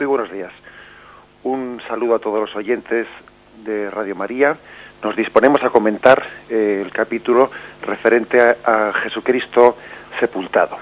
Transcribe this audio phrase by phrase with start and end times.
[0.00, 0.50] Muy buenos días.
[1.44, 3.06] Un saludo a todos los oyentes
[3.66, 4.56] de Radio María.
[5.02, 7.50] Nos disponemos a comentar eh, el capítulo
[7.82, 9.76] referente a, Jesucristo
[10.18, 10.78] sepultado.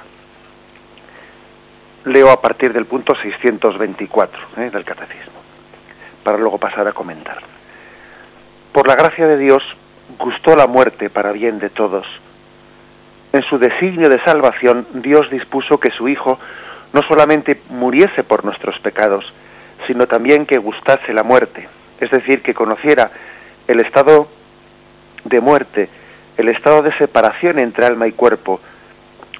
[2.05, 5.41] Leo a partir del punto 624 eh, del Catecismo,
[6.23, 7.39] para luego pasar a comentar.
[8.71, 9.65] Por la gracia de Dios,
[10.17, 12.07] gustó la muerte para bien de todos.
[13.33, 16.39] En su designio de salvación, Dios dispuso que su Hijo
[16.93, 19.25] no solamente muriese por nuestros pecados,
[19.87, 21.69] sino también que gustase la muerte,
[22.01, 23.11] es decir, que conociera
[23.67, 24.29] el estado
[25.25, 25.89] de muerte,
[26.37, 28.61] el estado de separación entre alma y cuerpo,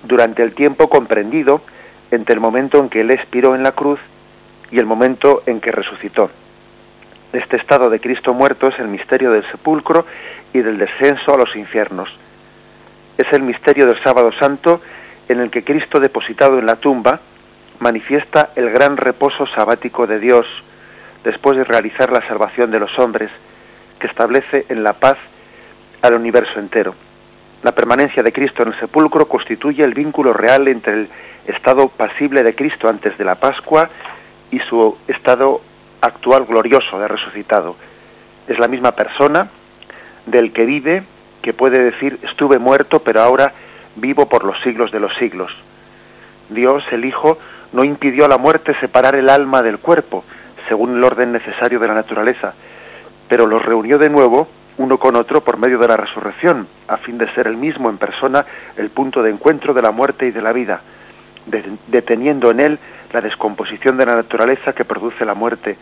[0.03, 1.63] durante el tiempo comprendido
[2.11, 4.01] entre el momento en que Él expiró en la cruz
[4.71, 6.31] y el momento en que resucitó.
[7.33, 10.07] Este estado de Cristo muerto es el misterio del sepulcro
[10.53, 12.09] y del descenso a los infiernos.
[13.19, 14.81] Es el misterio del sábado santo
[15.29, 17.21] en el que Cristo depositado en la tumba
[17.81, 20.47] manifiesta el gran reposo sabático de Dios
[21.25, 23.31] después de realizar la salvación de los hombres,
[23.99, 25.17] que establece en la paz
[26.03, 26.95] al universo entero.
[27.63, 31.09] La permanencia de Cristo en el sepulcro constituye el vínculo real entre el
[31.47, 33.91] estado pasible de Cristo antes de la Pascua
[34.51, 35.61] y su estado
[36.01, 37.77] actual glorioso de resucitado.
[38.47, 39.49] Es la misma persona
[40.27, 41.03] del que vive,
[41.43, 43.53] que puede decir estuve muerto, pero ahora
[43.97, 45.53] vivo por los siglos de los siglos.
[46.49, 47.39] Dios, el Hijo,
[47.73, 50.25] no impidió a la muerte separar el alma del cuerpo,
[50.69, 52.55] según el orden necesario de la naturaleza,
[53.29, 57.19] pero los reunió de nuevo uno con otro por medio de la resurrección, a fin
[57.19, 60.43] de ser el mismo en persona el punto de encuentro de la muerte y de
[60.43, 60.81] la vida,
[61.89, 62.79] deteniendo en él
[63.13, 65.77] la descomposición de la naturaleza que produce la muerte,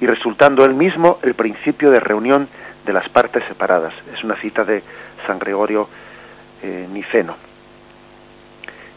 [0.00, 2.48] y resultando él mismo el principio de reunión
[2.86, 3.92] de las partes separadas.
[4.16, 4.82] Es una cita de
[5.26, 5.88] San Gregorio
[6.62, 7.48] eh, Niceno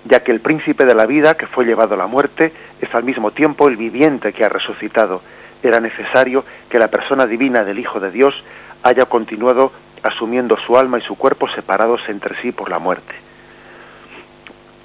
[0.06, 3.04] ya que el príncipe de la vida, que fue llevado a la muerte, es al
[3.04, 5.22] mismo tiempo el viviente que ha resucitado.
[5.62, 8.34] Era necesario que la persona divina del Hijo de Dios
[8.84, 9.72] haya continuado
[10.04, 13.14] asumiendo su alma y su cuerpo separados entre sí por la muerte.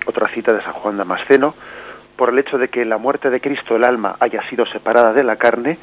[0.05, 1.55] Otra cita de San Juan Damasceno,
[2.17, 5.13] por el hecho de que en la muerte de Cristo el alma haya sido separada
[5.13, 5.79] de la carne,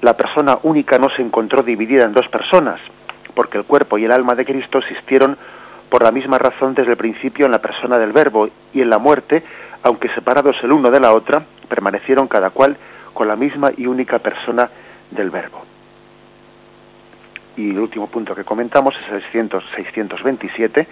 [0.00, 2.80] la persona única no se encontró dividida en dos personas,
[3.34, 5.36] porque el cuerpo y el alma de Cristo existieron
[5.90, 8.98] por la misma razón desde el principio en la persona del Verbo y en la
[8.98, 9.42] muerte,
[9.82, 12.76] aunque separados el uno de la otra, permanecieron cada cual
[13.12, 14.70] con la misma y única persona
[15.10, 15.64] del Verbo.
[17.56, 20.86] Y el último punto que comentamos es el 627.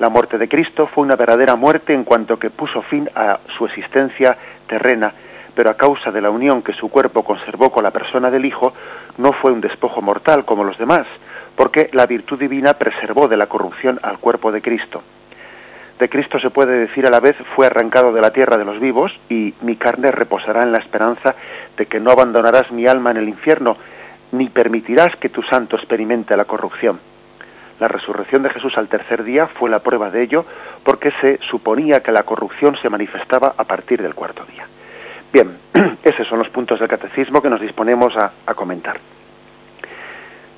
[0.00, 3.64] La muerte de Cristo fue una verdadera muerte en cuanto que puso fin a su
[3.66, 4.36] existencia
[4.66, 5.12] terrena,
[5.54, 8.74] pero a causa de la unión que su cuerpo conservó con la persona del Hijo,
[9.18, 11.06] no fue un despojo mortal como los demás,
[11.56, 15.02] porque la virtud divina preservó de la corrupción al cuerpo de Cristo.
[15.98, 18.80] De Cristo se puede decir a la vez fue arrancado de la tierra de los
[18.80, 21.34] vivos y mi carne reposará en la esperanza
[21.76, 23.76] de que no abandonarás mi alma en el infierno,
[24.32, 26.98] ni permitirás que tu santo experimente la corrupción.
[27.78, 30.44] La resurrección de Jesús al tercer día fue la prueba de ello
[30.84, 34.66] porque se suponía que la corrupción se manifestaba a partir del cuarto día.
[35.32, 35.56] Bien,
[36.04, 39.00] esos son los puntos del catecismo que nos disponemos a, comentar.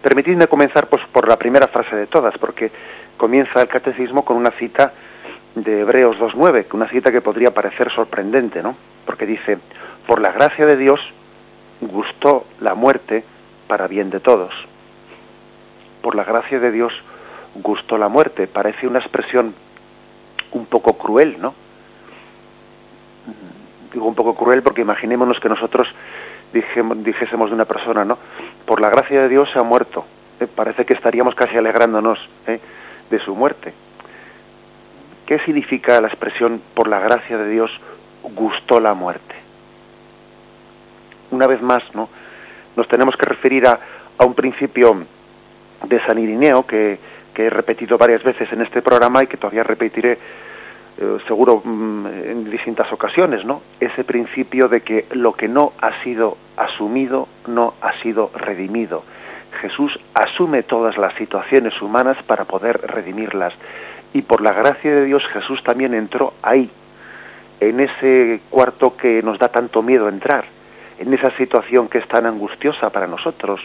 [0.05, 2.71] Permitidme comenzar pues, por la primera frase de todas, porque
[3.17, 4.93] comienza el catecismo con una cita
[5.55, 8.77] de Hebreos 2.9, una cita que podría parecer sorprendente, ¿no?
[9.07, 9.57] Porque dice,
[10.07, 11.01] por la gracia de Dios
[11.81, 13.25] gustó la muerte
[13.67, 14.53] para bien de todos.
[16.03, 16.93] Por la gracia de Dios
[17.55, 18.47] gustó la muerte.
[18.47, 19.55] Parece una expresión
[20.53, 21.55] un poco cruel, ¿no?
[23.91, 25.89] Digo un poco cruel porque imaginémonos que nosotros
[26.55, 28.19] dijésemos de una persona, ¿no?
[28.65, 30.05] Por la gracia de Dios se ha muerto.
[30.41, 30.47] ¿eh?
[30.47, 32.61] Parece que estaríamos casi alegrándonos ¿eh?
[33.11, 33.73] de su muerte.
[35.27, 37.71] ¿Qué significa la expresión por la gracia de Dios
[38.23, 39.35] gustó la muerte?
[41.31, 42.09] Una vez más, ¿no?
[42.77, 43.79] Nos tenemos que referir a,
[44.25, 45.05] un principio
[45.85, 46.99] de San Irineo que
[47.35, 50.19] he repetido varias veces en este programa y que todavía repetiré
[50.97, 53.63] eh, seguro mm, en distintas ocasiones, ¿no?
[53.81, 59.03] Ese principio de que lo que no ha sido asumido no ha sido redimido.
[59.61, 63.53] Jesús asume todas las situaciones humanas para poder redimirlas.
[64.13, 66.71] Y por la gracia de Dios Jesús también entró ahí,
[67.59, 70.45] en ese cuarto que nos da tanto miedo entrar,
[70.99, 73.61] en esa situación que es tan angustiosa para nosotros.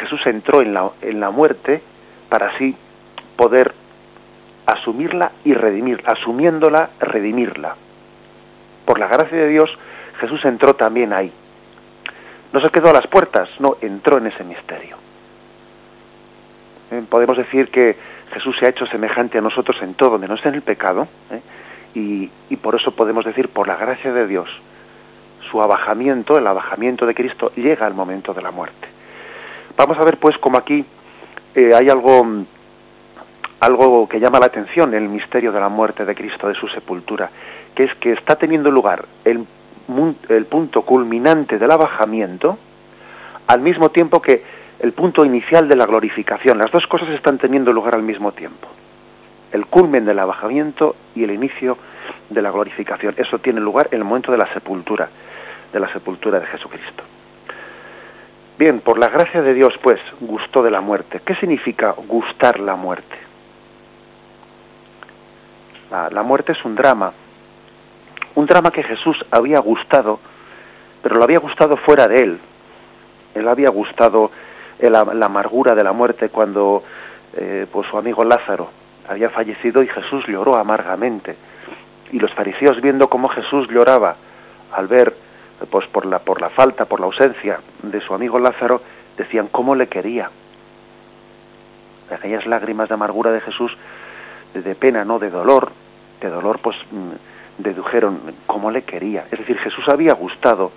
[0.00, 1.82] Jesús entró en la, en la muerte
[2.30, 2.74] para así
[3.36, 3.74] poder
[4.66, 7.76] asumirla y redimirla, asumiéndola, redimirla.
[8.84, 9.70] Por la gracia de Dios,
[10.20, 11.32] Jesús entró también ahí.
[12.52, 14.96] No se quedó a las puertas, no, entró en ese misterio.
[16.90, 17.96] Eh, podemos decir que
[18.32, 21.40] Jesús se ha hecho semejante a nosotros en todo, menos en el pecado, ¿eh?
[21.94, 24.48] y, y por eso podemos decir, por la gracia de Dios,
[25.50, 28.88] su abajamiento, el abajamiento de Cristo, llega al momento de la muerte.
[29.76, 30.84] Vamos a ver pues como aquí
[31.54, 32.44] eh, hay algo,
[33.64, 37.30] algo que llama la atención, el misterio de la muerte de Cristo, de su sepultura,
[37.74, 39.46] que es que está teniendo lugar el,
[40.48, 42.58] punto culminante del abajamiento,
[43.46, 44.42] al mismo tiempo que
[44.80, 46.58] el punto inicial de la glorificación.
[46.58, 48.68] Las dos cosas están teniendo lugar al mismo tiempo.
[49.52, 51.78] El culmen del abajamiento y el inicio
[52.28, 53.14] de la glorificación.
[53.16, 55.08] Eso tiene lugar en el momento de la sepultura,
[55.72, 57.02] de la sepultura de Jesucristo.
[58.58, 61.20] Bien, por la gracia de Dios, pues, gustó de la muerte.
[61.24, 63.23] ¿Qué significa gustar la muerte?
[66.10, 67.12] La, muerte es un drama,
[68.34, 70.18] un drama que Jesús había gustado,
[71.02, 72.40] pero lo había gustado fuera de él.
[73.34, 74.30] Él había gustado
[74.80, 76.82] la, amargura de la muerte cuando
[77.36, 78.70] eh, pues, su amigo Lázaro
[79.08, 81.36] había fallecido y Jesús lloró amargamente
[82.10, 84.16] y los fariseos viendo cómo Jesús lloraba
[84.72, 85.14] al ver
[85.70, 88.80] pues por la por la falta, por la ausencia de su amigo Lázaro,
[89.16, 90.28] decían cómo le quería.
[92.10, 93.72] Aquellas lágrimas de amargura de Jesús,
[94.54, 95.72] de pena, no de dolor,
[96.28, 99.26] dolor pues mm, dedujeron cómo le quería.
[99.30, 100.72] Es decir, Jesús había gustado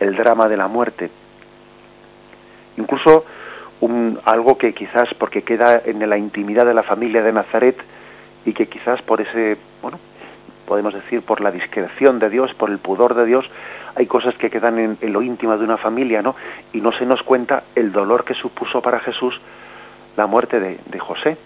[0.00, 1.10] el drama de la muerte.
[2.76, 3.24] Incluso
[3.80, 7.76] un, algo que quizás porque queda en la intimidad de la familia de Nazaret
[8.44, 9.98] y que quizás por ese, bueno,
[10.66, 13.44] podemos decir, por la discreción de Dios, por el pudor de Dios,
[13.94, 16.34] hay cosas que quedan en, lo íntimo de una familia, ¿no?
[16.72, 19.38] Y no se nos cuenta el dolor que supuso para Jesús
[20.16, 21.36] la muerte de José.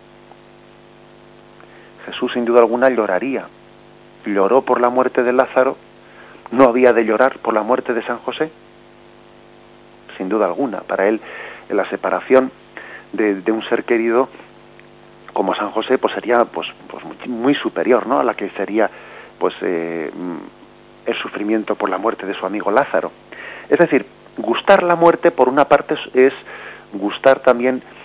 [2.07, 3.47] Jesús sin duda alguna lloraría.
[4.25, 5.77] Lloró por la muerte de Lázaro,
[6.51, 8.51] no había de llorar por la muerte de San José.
[10.17, 11.21] Sin duda alguna, para él
[11.69, 12.51] la separación
[13.13, 14.29] de, un ser querido
[15.33, 18.21] como San José pues sería pues, pues muy superior ¿no?
[18.21, 18.89] a la que sería
[19.39, 20.11] pues eh,
[21.05, 23.11] el sufrimiento por la muerte de su amigo Lázaro.
[23.69, 24.07] Es decir,
[24.39, 26.33] gustar la muerte por una parte es,
[26.93, 27.96] gustar también mm,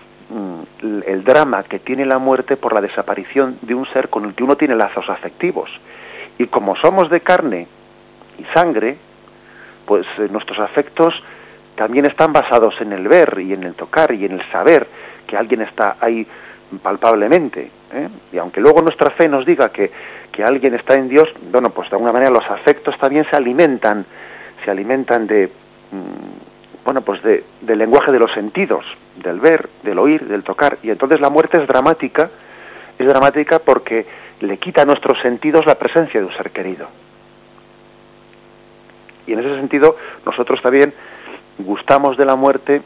[0.82, 4.44] el drama que tiene la muerte por la desaparición de un ser con el que
[4.44, 5.70] uno tiene lazos afectivos.
[6.38, 7.68] Y como somos de carne
[8.38, 8.98] y sangre,
[9.86, 11.14] pues eh, nuestros afectos
[11.76, 14.88] también están basados en el ver y en el tocar y en el saber
[15.28, 16.26] que alguien está ahí
[16.82, 17.70] palpablemente.
[17.94, 18.10] ¿eh?
[18.32, 19.92] Y aunque luego nuestra fe nos diga que,
[20.32, 24.06] que alguien está en Dios, bueno, pues de alguna manera los afectos también se alimentan,
[24.64, 25.48] se alimentan de,
[25.92, 26.51] mm,
[26.84, 28.86] bueno, pues de, del lenguaje de los sentidos,
[29.24, 30.80] del ver, del oír, del tocar.
[30.82, 32.30] Y entonces la muerte es dramática,
[32.98, 34.06] es dramática porque
[34.40, 36.88] le quita a nuestros sentidos la presencia de un ser querido.
[39.28, 39.96] Y en ese sentido,
[40.26, 40.94] nosotros también
[41.60, 42.82] gustamos de la muerte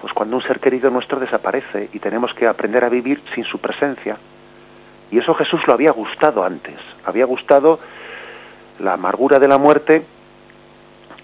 [0.00, 3.58] pues cuando un ser querido nuestro desaparece y tenemos que aprender a vivir sin su
[3.58, 4.16] presencia.
[5.10, 7.80] Y eso Jesús lo había gustado antes, había gustado
[8.78, 10.04] la amargura de la muerte,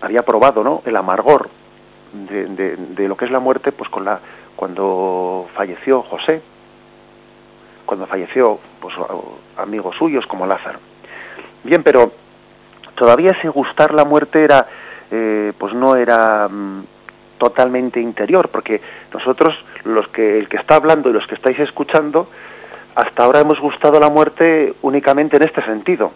[0.00, 0.82] había probado ¿no?
[0.86, 1.48] el amargor
[2.14, 4.20] de, lo que es la muerte pues con la
[4.56, 6.40] cuando falleció José,
[7.84, 8.94] cuando falleció pues
[9.56, 10.78] amigos suyos como Lázaro.
[11.64, 12.12] Bien, pero
[12.94, 14.66] todavía ese gustar la muerte era
[15.10, 16.84] eh, pues no era mm,
[17.38, 18.80] totalmente interior, porque
[19.12, 22.28] nosotros, los que, el que está hablando y los que estáis escuchando,
[22.94, 26.12] hasta ahora hemos gustado la muerte únicamente en este sentido.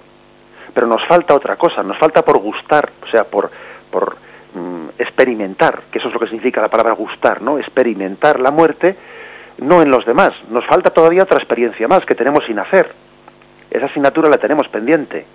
[0.73, 3.51] Pero nos falta otra cosa, nos falta por gustar, o sea, por,
[3.91, 4.17] por
[4.55, 7.59] mm, experimentar, que eso es lo que significa la palabra gustar, ¿no?
[7.59, 8.97] Experimentar la muerte,
[9.59, 10.31] no en los demás.
[10.51, 12.93] Nos falta todavía otra experiencia más que tenemos sin hacer.
[13.71, 15.27] Esa asignatura la tenemos pendiente.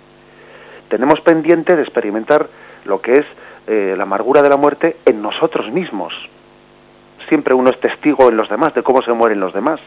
[0.88, 2.48] Tenemos pendiente de experimentar
[2.84, 3.26] lo que es
[3.66, 6.12] eh, la amargura de la muerte en nosotros mismos.
[7.28, 9.80] Siempre uno es testigo en los demás de cómo se mueren los demás.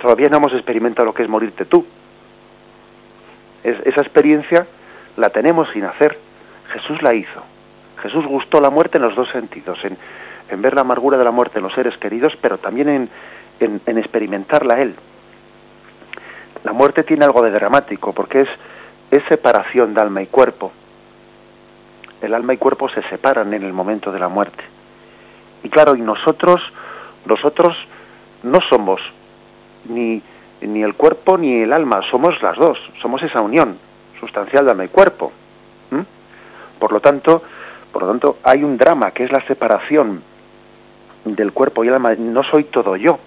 [0.00, 1.84] Todavía no hemos experimentado lo que es morirte tú.
[3.62, 4.66] esa experiencia
[5.16, 6.18] la tenemos sin hacer.
[6.72, 7.42] Jesús la hizo.
[8.00, 9.96] Jesús gustó la muerte en los dos sentidos, en,
[10.48, 13.08] en ver la amargura de la muerte en los seres queridos, pero también en,
[13.60, 14.94] en, en experimentarla Él.
[16.64, 18.48] La muerte tiene algo de dramático, porque es,
[19.10, 20.72] es separación de alma y cuerpo
[22.20, 24.62] el alma y cuerpo se separan en el momento de la muerte.
[25.62, 26.60] Y claro, y nosotros,
[27.24, 27.76] nosotros
[28.42, 29.00] no somos
[29.86, 30.22] ni,
[30.60, 33.78] ni el cuerpo ni el alma, somos las dos, somos esa unión
[34.18, 35.32] sustancial de alma y cuerpo.
[36.78, 37.42] Por lo tanto,
[37.92, 40.22] por lo tanto, hay un drama que es la separación
[41.24, 42.14] del cuerpo y el alma.
[42.16, 43.18] No soy todo yo.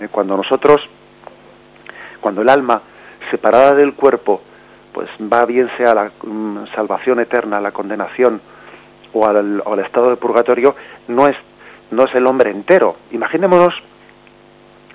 [0.00, 0.80] Eh, cuando nosotros,
[2.20, 2.82] cuando el alma
[3.30, 4.42] separada del cuerpo
[4.92, 8.40] pues va bien sea la mm, salvación eterna, la condenación
[9.14, 10.74] o al, estado de purgatorio,
[11.08, 11.36] no es,
[11.90, 12.96] no es el hombre entero.
[13.10, 13.74] Imaginémonos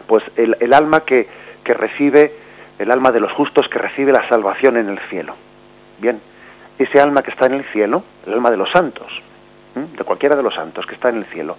[0.08, 1.28] pues el, el alma que,
[1.64, 2.34] que recibe,
[2.80, 5.36] el alma de los justos que recibe la salvación en el cielo.
[6.00, 6.20] Bien,
[6.78, 9.08] ese alma que está en el cielo, el alma de los santos,
[9.76, 11.56] de cualquiera de los santos que está en el cielo,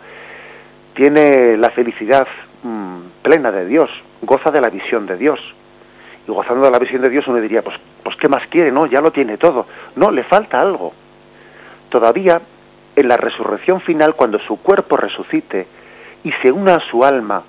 [0.94, 2.26] tiene la felicidad
[2.62, 3.90] mm, plena de Dios,
[4.22, 5.38] goza de la visión de Dios.
[6.26, 8.72] Y gozando de la visión de Dios uno diría, pues, pues ¿qué más quiere?
[8.72, 9.66] No, ya lo tiene todo.
[9.96, 10.92] No, le falta algo.
[11.88, 12.40] Todavía
[12.96, 15.66] en la resurrección final, cuando su cuerpo resucite
[16.24, 17.44] y se una a su alma,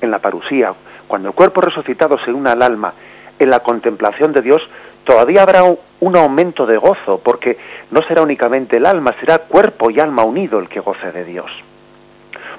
[0.00, 0.74] en la parusía,
[1.06, 2.92] cuando el cuerpo resucitado se una al alma
[3.38, 4.60] en la contemplación de Dios,
[5.04, 5.62] todavía habrá
[6.00, 7.56] un aumento de gozo, porque
[7.90, 11.50] no será únicamente el alma, será cuerpo y alma unido el que goce de Dios.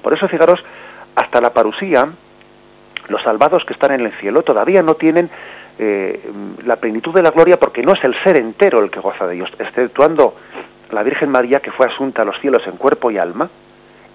[0.02, 0.64] Por eso, fijaros,
[1.16, 2.08] hasta la parusía,
[3.10, 5.30] los salvados que están en el cielo todavía no tienen
[5.80, 6.20] eh,
[6.66, 9.36] la plenitud de la gloria porque no es el ser entero el que goza de
[9.36, 10.36] Dios, exceptuando
[10.92, 13.50] la Virgen María que fue asunta a los cielos en cuerpo y alma,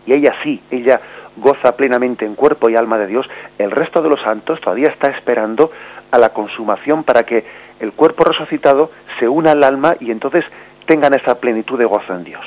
[0.06, 1.00] y ella sí, ella
[1.36, 3.26] goza plenamente en cuerpo y alma de Dios,
[3.58, 5.70] el resto de los santos todavía está esperando
[6.10, 7.44] a la consumación para que
[7.82, 10.44] el cuerpo resucitado se una al alma y entonces
[10.86, 12.44] tengan esa plenitud de gozo en Dios.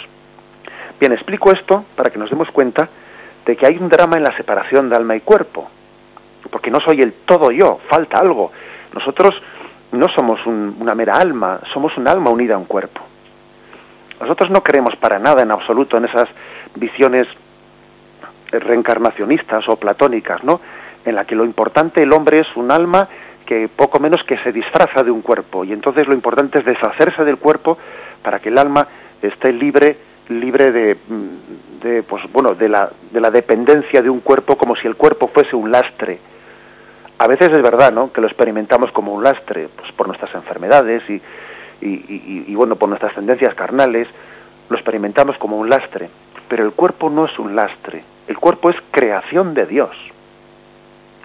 [0.97, 2.87] Bien, explico esto para que nos demos cuenta
[3.45, 5.69] de que hay un drama en la separación de alma y cuerpo,
[6.49, 8.53] porque no soy el todo yo, falta algo.
[8.93, 9.35] Nosotros
[9.91, 13.01] no somos una mera alma, somos un alma unida a un cuerpo.
[14.21, 16.29] Nosotros no creemos para nada en absoluto en esas
[16.75, 17.25] visiones
[18.51, 20.61] reencarnacionistas o platónicas, ¿no?
[21.03, 23.09] En la que lo importante el hombre es un alma
[23.45, 25.63] que poco menos que se disfraza de un cuerpo.
[25.63, 27.77] Y entonces lo importante es deshacerse del cuerpo
[28.23, 28.87] para que el alma
[29.21, 29.97] esté libre
[30.29, 30.97] libre de,
[31.83, 35.27] de pues bueno de la de la dependencia de un cuerpo como si el cuerpo
[35.27, 36.19] fuese un lastre.
[37.19, 41.03] A veces es verdad no que lo experimentamos como un lastre pues por nuestras enfermedades
[41.07, 41.21] y,
[41.81, 44.07] y, y bueno por nuestras tendencias carnales
[44.69, 46.09] lo experimentamos como un lastre.
[46.47, 48.03] Pero el cuerpo no es un lastre.
[48.27, 49.95] El cuerpo es creación de Dios.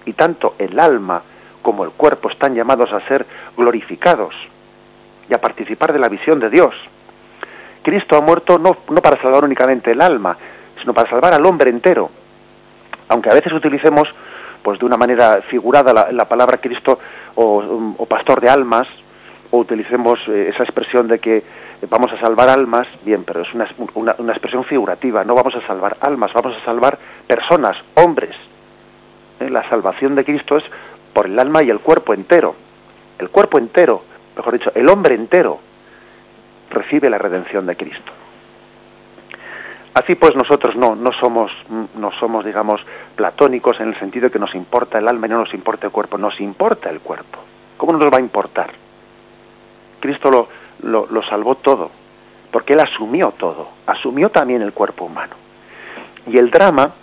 [0.05, 1.23] Y tanto el alma
[1.61, 3.25] como el cuerpo están llamados a ser
[3.57, 4.33] glorificados
[5.29, 6.73] y a participar de la visión de Dios.
[7.83, 10.37] Cristo ha muerto no, no para salvar únicamente el alma,
[10.79, 12.09] sino para salvar al hombre entero.
[13.07, 14.07] Aunque a veces utilicemos
[14.61, 16.99] pues de una manera figurada la, palabra Cristo
[17.35, 18.87] o, pastor de almas,
[19.49, 21.43] o utilicemos eh, esa expresión de que
[21.89, 25.97] vamos a salvar almas, bien, pero es una, una, expresión figurativa, no vamos a salvar
[26.01, 28.35] almas, vamos a salvar personas, hombres.
[29.39, 29.49] ¿Eh?
[29.49, 30.63] La salvación de Cristo es
[31.13, 32.55] por el alma y el cuerpo entero.
[33.19, 34.03] El cuerpo entero,
[34.35, 35.59] mejor dicho, el hombre entero
[36.69, 38.11] recibe la redención de Cristo.
[39.93, 41.51] Así pues nosotros no, no somos,
[41.95, 42.79] no somos, digamos,
[43.15, 45.91] platónicos en el sentido de que nos importa el alma y no nos importa el
[45.91, 47.39] cuerpo, nos importa el cuerpo.
[47.75, 48.71] ¿Cómo nos va a importar?
[49.99, 50.47] Cristo
[50.81, 51.91] lo, lo, salvó todo,
[52.51, 55.35] porque Él asumió todo, asumió también el cuerpo humano.
[56.25, 56.93] Y el drama,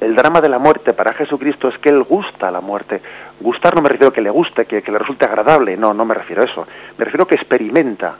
[0.00, 3.00] el drama de la muerte para Jesucristo es que Él gusta la muerte.
[3.40, 6.14] Gustar no me refiero a que le guste, que, le resulte agradable, no, no me
[6.14, 6.66] refiero a eso.
[6.96, 8.16] Me refiero a que experimenta,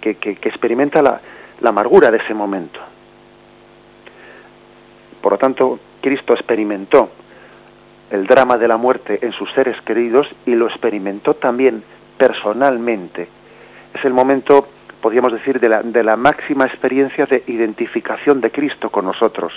[0.00, 1.20] que, que, experimenta la,
[1.60, 2.80] la amargura de ese momento.
[5.20, 7.10] Por lo tanto, Cristo experimentó
[8.10, 11.82] el drama de la muerte en sus seres queridos y lo experimentó también
[12.16, 13.28] personalmente.
[13.94, 14.68] Es el momento,
[15.00, 19.52] podríamos decir, de la, de la máxima experiencia de identificación de Cristo con nosotros.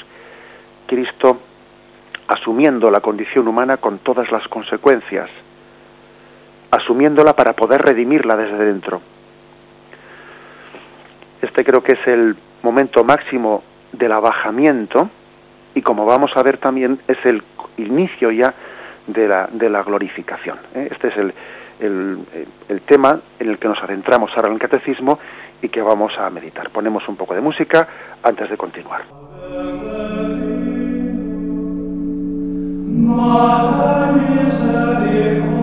[0.86, 1.40] Cristo
[2.28, 5.30] asumiendo la condición humana con todas las consecuencias,
[6.72, 9.02] asumiéndola para poder redimirla desde dentro.
[11.42, 15.10] Este creo que es el momento máximo del abajamiento
[15.76, 17.44] y como vamos a ver también es el
[17.78, 18.54] inicio ya
[19.08, 20.58] de la, de la glorificación.
[20.74, 20.88] ¿eh?
[20.92, 21.34] Este es el,
[21.80, 22.20] el,
[22.70, 25.20] el, tema en el que nos adentramos ahora en el catecismo
[25.62, 26.70] y que vamos a meditar.
[26.72, 27.88] Ponemos un poco de música
[28.24, 29.04] antes de continuar.
[33.06, 35.55] Mater misericordiae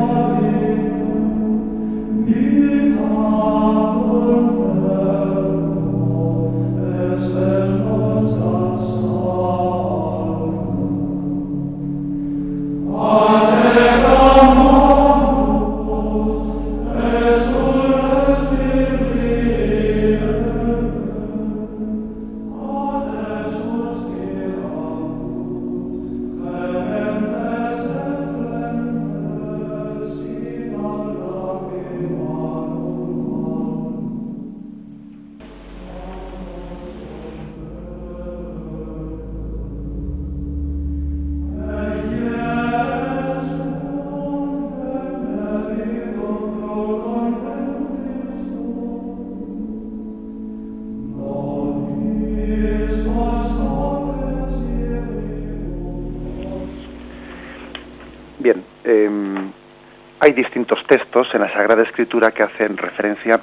[61.33, 63.41] en la Sagrada Escritura que hacen referencia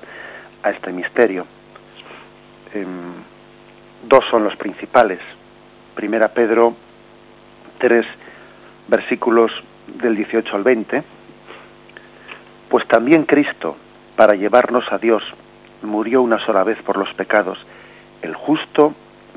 [0.63, 1.45] a este misterio.
[2.73, 3.13] Em,
[4.07, 5.19] dos son los principales.
[5.95, 6.75] Primera Pedro
[7.79, 8.05] 3,
[8.87, 9.51] versículos
[9.87, 11.03] del 18 al 20.
[12.69, 13.75] Pues también Cristo,
[14.15, 15.23] para llevarnos a Dios,
[15.81, 17.57] murió una sola vez por los pecados,
[18.21, 18.93] el justo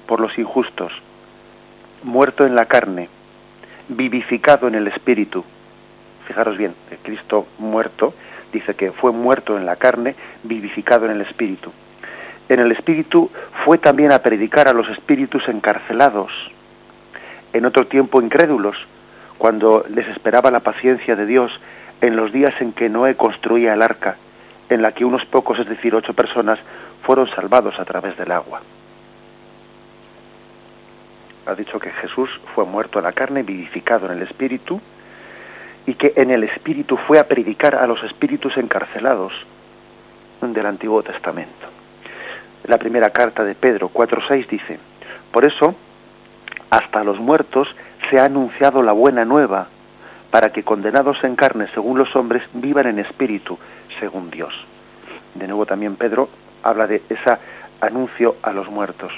[0.06, 0.92] por los injustos,
[2.02, 3.08] muerto en la carne,
[3.88, 5.44] vivificado en el espíritu.
[6.26, 8.14] Fijaros bien, Cristo muerto
[8.52, 11.72] dice que fue muerto en la carne, vivificado en el espíritu.
[12.48, 13.30] En el espíritu
[13.64, 16.30] fue también a predicar a los espíritus encarcelados,
[17.52, 18.76] en otro tiempo incrédulos,
[19.38, 21.52] cuando les esperaba la paciencia de Dios
[22.00, 24.16] en los días en que Noé construía el arca,
[24.68, 26.58] en la que unos pocos, es decir, ocho personas,
[27.02, 28.60] fueron salvados a través del agua.
[31.46, 34.80] Ha dicho que Jesús fue muerto en la carne, vivificado en el espíritu,
[35.86, 39.32] y que en el espíritu fue a predicar a los espíritus encarcelados
[40.40, 41.66] del Antiguo Testamento.
[42.64, 44.78] La primera carta de Pedro 4.6 dice,
[45.32, 45.74] por eso,
[46.70, 47.68] hasta los muertos
[48.10, 49.68] se ha anunciado la buena nueva,
[50.30, 53.58] para que condenados en carne según los hombres vivan en espíritu
[54.00, 54.54] según Dios.
[55.34, 56.28] De nuevo también Pedro
[56.62, 57.38] habla de ese
[57.80, 59.12] anuncio a los muertos.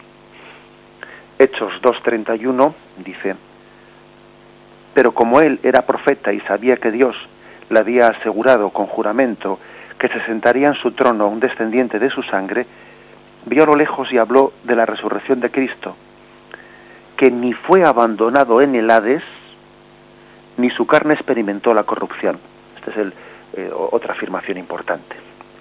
[1.39, 3.37] Hechos 2.31 dice,
[4.95, 7.17] pero como él era profeta y sabía que Dios
[7.69, 9.59] le había asegurado con juramento
[9.99, 12.67] que se sentaría en su trono un descendiente de su sangre,
[13.47, 15.97] vio a lo lejos y habló de la resurrección de Cristo,
[17.17, 19.23] que ni fue abandonado en el Hades,
[20.57, 22.39] ni su carne experimentó la corrupción.
[22.77, 23.13] Esta es
[23.55, 25.17] eh, otra afirmación importante.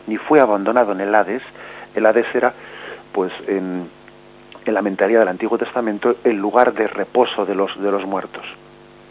[0.08, 1.42] Ni fue abandonado en el Hades.
[1.96, 2.54] El Hades era,
[3.12, 3.90] pues, en,
[4.66, 8.46] en la mentalidad del Antiguo Testamento, el lugar de reposo de los, de los muertos.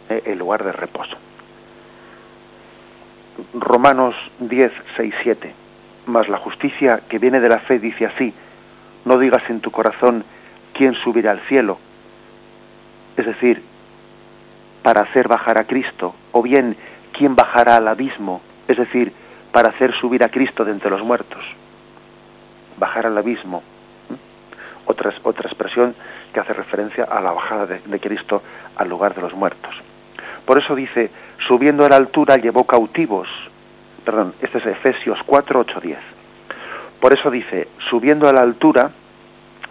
[0.09, 1.17] Eh, el lugar de reposo.
[3.55, 5.55] Romanos 10, 6, 7.
[6.07, 8.35] Mas la justicia que viene de la fe dice así,
[9.05, 10.25] no digas en tu corazón
[10.75, 11.79] quién subirá al cielo,
[13.17, 13.63] es decir,
[14.83, 16.77] para hacer bajar a Cristo, o bien
[17.13, 19.13] quién bajará al abismo, es decir,
[19.53, 21.45] para hacer subir a Cristo de entre los muertos.
[22.79, 23.63] Bajar al abismo.
[24.87, 25.95] Otra, otra expresión
[26.33, 28.43] que hace referencia a la bajada de Cristo
[28.77, 29.75] al lugar de los muertos.
[30.47, 31.11] Por eso dice,
[31.47, 33.29] subiendo a la altura llevó cautivos.
[34.05, 35.99] Perdón, este es Efesios 4, 8, 10.
[37.01, 38.91] Por eso dice, subiendo a la altura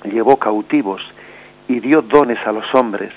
[0.04, 1.02] llevó cautivos
[1.68, 3.12] y dio dones a los hombres.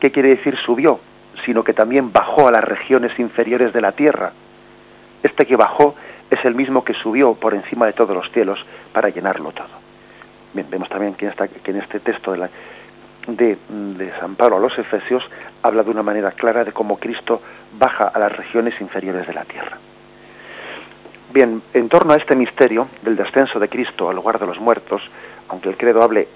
[0.00, 1.00] ¿Qué quiere decir subió?
[1.44, 4.32] Sino que también bajó a las regiones inferiores de la tierra.
[5.22, 5.94] Este que bajó
[6.30, 8.58] es el mismo que subió por encima de todos los cielos
[8.92, 9.84] para llenarlo todo.
[10.52, 12.50] Bien, vemos también que, en este texto de la,
[13.26, 13.58] de,
[14.20, 15.22] San Pablo a los Efesios
[15.62, 17.40] habla de una manera clara de cómo Cristo
[17.78, 19.78] baja a las regiones inferiores de la tierra.
[21.32, 25.02] Bien, en torno a este misterio del descenso de Cristo al lugar de los muertos,
[25.48, 26.28] aunque el credo hable,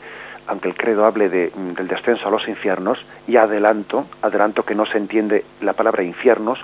[0.48, 4.87] aunque el credo hable de, del descenso a los infiernos, y adelanto, adelanto que no
[4.87, 6.59] se entiende la palabra infiernos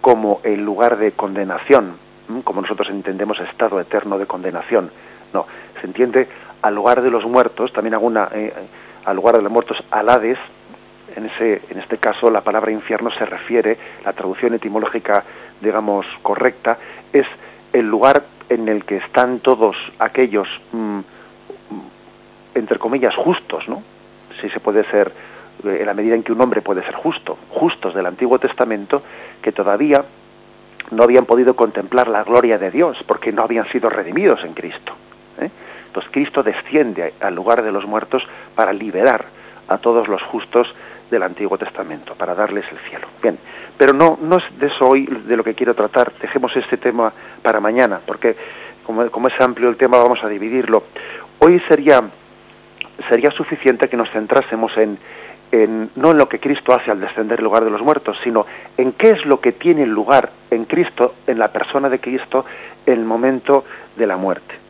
[0.00, 1.96] como el lugar de condenación,
[2.44, 4.90] como nosotros entendemos estado eterno de condenación.
[5.32, 5.46] No,
[5.80, 6.28] se entiende
[6.62, 8.52] al lugar de los muertos, también alguna eh,
[9.04, 10.38] al lugar de los muertos, al Hades,
[11.16, 15.24] en, ese, en este caso la palabra infierno se refiere, la traducción etimológica,
[15.60, 16.78] digamos, correcta,
[17.12, 17.26] es
[17.72, 21.00] el lugar en el que están todos aquellos, mm,
[22.54, 23.82] entre comillas, justos, ¿no?
[24.40, 25.12] Si se puede ser,
[25.64, 29.02] eh, en la medida en que un hombre puede ser justo, justos del Antiguo Testamento,
[29.42, 30.04] que todavía
[30.90, 34.92] no habían podido contemplar la gloria de Dios, porque no habían sido redimidos en Cristo.
[35.40, 35.50] ¿eh?
[35.94, 38.20] Entonces Cristo desciende al lugar de los muertos
[38.56, 39.26] para liberar
[39.68, 40.66] a todos los justos
[41.08, 43.06] del Antiguo Testamento, para darles el cielo.
[43.22, 43.38] Bien,
[43.78, 47.12] pero no, no es de eso hoy de lo que quiero tratar, dejemos este tema
[47.42, 48.34] para mañana, porque
[48.82, 50.82] como, es amplio el tema vamos a dividirlo.
[51.38, 52.02] Hoy sería,
[53.08, 54.98] sería suficiente que nos centrásemos en,
[55.52, 58.46] en, no en lo que Cristo hace al descender al lugar de los muertos, sino
[58.76, 62.44] en qué es lo que tiene lugar en Cristo, en la persona de Cristo,
[62.84, 64.63] en el momento de la muerte.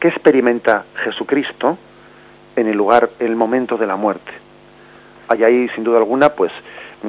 [0.00, 1.76] ¿Qué experimenta Jesucristo
[2.54, 4.30] en el lugar, en el momento de la muerte?
[5.28, 6.52] Hay ahí, sin duda alguna, pues,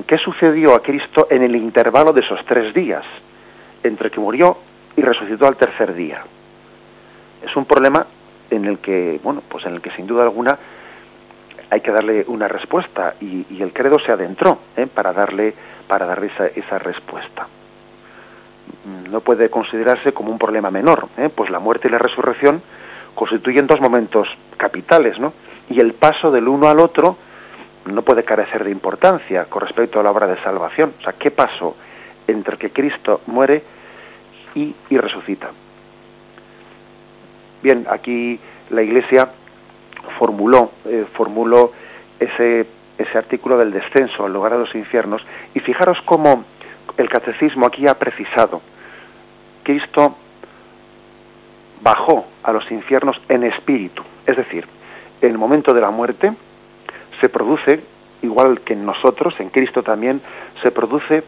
[0.08, 3.04] ¿qué sucedió a Cristo en el intervalo de esos tres días,
[3.84, 4.58] entre que murió
[4.95, 6.23] y resucitó al tercer día?
[7.45, 8.08] Es un problema
[8.49, 10.58] en el que, bueno, pues en el que sin duda alguna
[11.69, 14.88] hay que darle una respuesta y, el credo se adentró ¿eh?
[14.88, 15.54] para darle
[15.88, 17.47] para darle esa, esa respuesta
[18.86, 21.30] no puede considerarse como un problema menor, ¿eh?
[21.34, 22.62] pues la muerte y la resurrección
[23.13, 25.34] constituyen dos momentos capitales, ¿no?
[25.70, 27.18] Y el paso del uno al otro
[27.86, 30.94] no puede carecer de importancia con respecto a la obra de salvación.
[31.00, 31.76] O sea, ¿qué pasó
[32.30, 33.63] entre que Cristo muere
[34.56, 35.52] y, resucita.
[37.62, 38.39] Bien, aquí
[38.70, 39.30] la Iglesia
[40.18, 41.72] formuló, eh, formuló
[42.20, 42.65] ese,
[42.98, 45.22] ese artículo del descenso al lugar de los infiernos
[45.54, 46.44] y fijaros cómo
[47.00, 48.62] el catecismo aquí ha precisado.
[49.64, 50.16] Cristo
[51.82, 54.68] bajó a los infiernos en espíritu, es decir,
[55.22, 56.34] en el momento de la muerte
[57.22, 57.82] se produce,
[58.22, 60.22] igual que en nosotros, en Cristo también,
[60.62, 61.24] se produce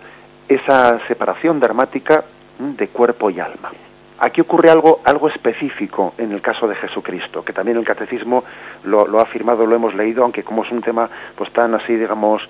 [0.49, 2.25] esa separación dramática
[2.59, 3.71] de cuerpo y alma.
[4.19, 8.43] Aquí ocurre algo, algo específico en el caso de Jesucristo, que también el catecismo
[8.83, 12.41] lo, ha afirmado, lo hemos leído, aunque como es un tema pues tan así, digamos,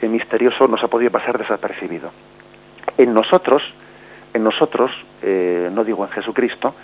[0.00, 2.10] eh, misterioso, nos ha podido pasar desapercibido.
[2.98, 3.62] En nosotros,
[4.34, 4.90] en nosotros,
[5.22, 6.74] eh, no digo en Jesucristo,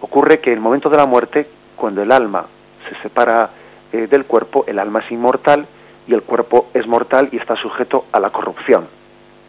[0.00, 2.46] ocurre que en el momento de la muerte, cuando el alma
[2.88, 3.50] se separa
[3.92, 5.66] eh, del cuerpo, el alma es inmortal
[6.06, 8.86] y el cuerpo es mortal y está sujeto a la corrupción.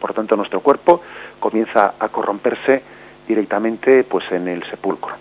[0.00, 1.02] Por tanto, nuestro cuerpo
[1.38, 2.82] comienza a corromperse
[3.26, 5.14] directamente pues en el sepulcro.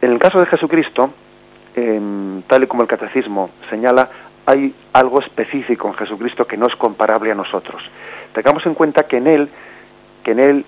[0.00, 1.10] En el caso de Jesucristo,
[2.46, 4.08] tal y como el catecismo señala,
[4.46, 7.82] hay algo específico en Jesucristo que no es comparable a nosotros.
[8.32, 9.48] Tengamos en cuenta que en él,
[10.22, 10.64] que en él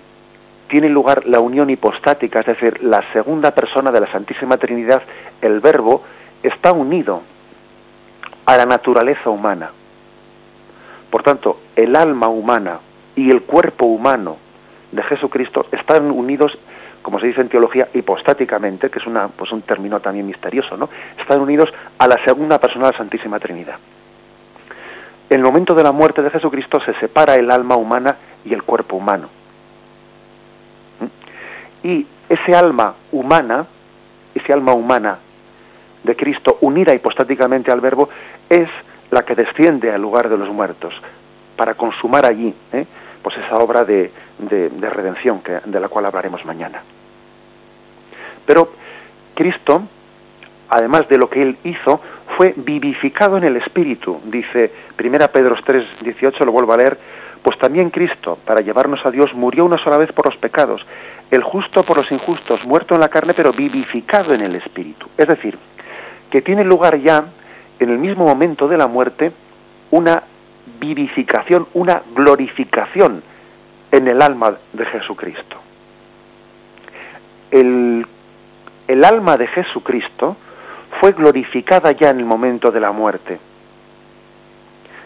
[0.67, 5.01] tiene lugar la unión hipostática, es decir, la segunda persona de la Santísima Trinidad,
[5.41, 6.03] el Verbo,
[6.43, 7.21] está unido
[8.45, 9.71] a la naturaleza humana.
[11.09, 12.79] Por tanto, el alma humana
[13.15, 14.37] y el cuerpo humano
[14.91, 16.57] de Jesucristo están unidos,
[17.07, 19.05] como se dice en teología, hipostáticamente, que es
[19.37, 20.89] pues un término también misterioso, ¿no?
[21.17, 23.77] Están unidos a la segunda persona de la Santísima Trinidad.
[25.29, 28.61] En el momento de la muerte de Jesucristo se separa el alma humana y el
[28.63, 29.29] cuerpo humano.
[30.99, 31.87] ¿Mm?
[31.87, 33.65] Y ese alma humana,
[34.35, 35.19] ese alma humana
[36.03, 38.09] de Cristo, unida hipostáticamente al Verbo,
[38.49, 38.67] es
[39.11, 40.93] la que desciende al lugar de los muertos
[41.55, 42.85] para consumar allí ¿eh?
[43.23, 46.83] pues esa obra de, de, redención de la cual hablaremos mañana.
[48.47, 48.71] Pero
[49.35, 49.83] Cristo,
[50.69, 52.01] además de lo que él hizo,
[52.35, 56.97] fue vivificado en el Espíritu, dice 1 Pedro 3, 18, lo vuelvo a leer,
[57.43, 60.81] pues también Cristo, para llevarnos a Dios, murió una sola vez por los pecados,
[61.29, 65.07] el justo por los injustos, muerto en la carne, pero vivificado en el Espíritu.
[65.17, 65.57] Es decir,
[66.31, 67.25] que tiene lugar ya,
[67.79, 69.31] en el mismo momento de la muerte,
[69.91, 70.23] una
[70.79, 73.21] vivificación, una glorificación
[73.91, 75.57] en el alma de Jesucristo.
[77.51, 78.05] El,
[78.87, 80.37] el alma de Jesucristo
[80.99, 83.39] fue glorificada ya en el momento de la muerte.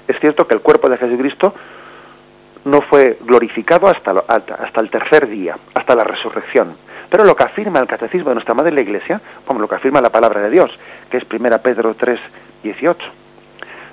[0.08, 1.54] Es cierto que el cuerpo de Jesucristo
[2.65, 6.76] no fue glorificado hasta, el tercer día, hasta la resurrección.
[7.10, 10.00] Pero lo que afirma el catecismo de nuestra Madre la Iglesia, como lo que afirma
[10.00, 10.72] la palabra de Dios,
[11.10, 12.20] que es 1 Pedro 3,
[12.63, 13.00] 18,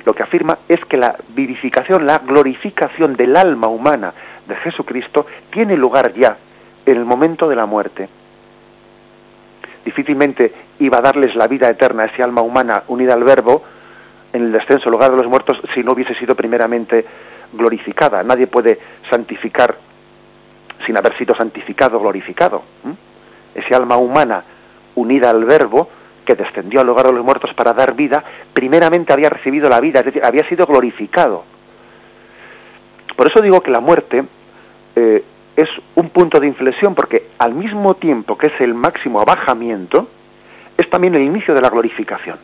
[0.05, 4.13] lo que afirma es que la vivificación, la glorificación del alma humana
[4.47, 6.37] de Jesucristo tiene lugar ya
[6.87, 8.09] en el momento de la muerte.
[9.89, 13.63] Difícilmente iba a darles la vida eterna a ese alma humana unida al Verbo
[14.35, 17.07] en el descenso al lugar de los muertos si no hubiese sido primeramente
[17.55, 18.23] glorificada.
[18.23, 19.79] Nadie puede santificar
[20.85, 22.65] sin haber sido santificado, glorificado.
[23.55, 24.45] Ese alma humana
[24.95, 25.89] unida al Verbo
[26.27, 28.23] que descendió al lugar de los muertos para dar vida,
[28.53, 31.45] primeramente había recibido la vida, es decir, había sido glorificado.
[33.17, 34.23] Por eso digo que la muerte
[34.97, 35.25] eh,
[35.59, 40.07] es un punto de inflexión, porque al mismo tiempo que es el máximo abajamiento,
[40.77, 42.39] es también el inicio de la glorificación.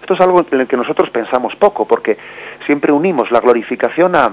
[0.00, 2.16] Esto es algo en el que nosotros pensamos poco, porque
[2.64, 4.30] siempre unimos la glorificación a,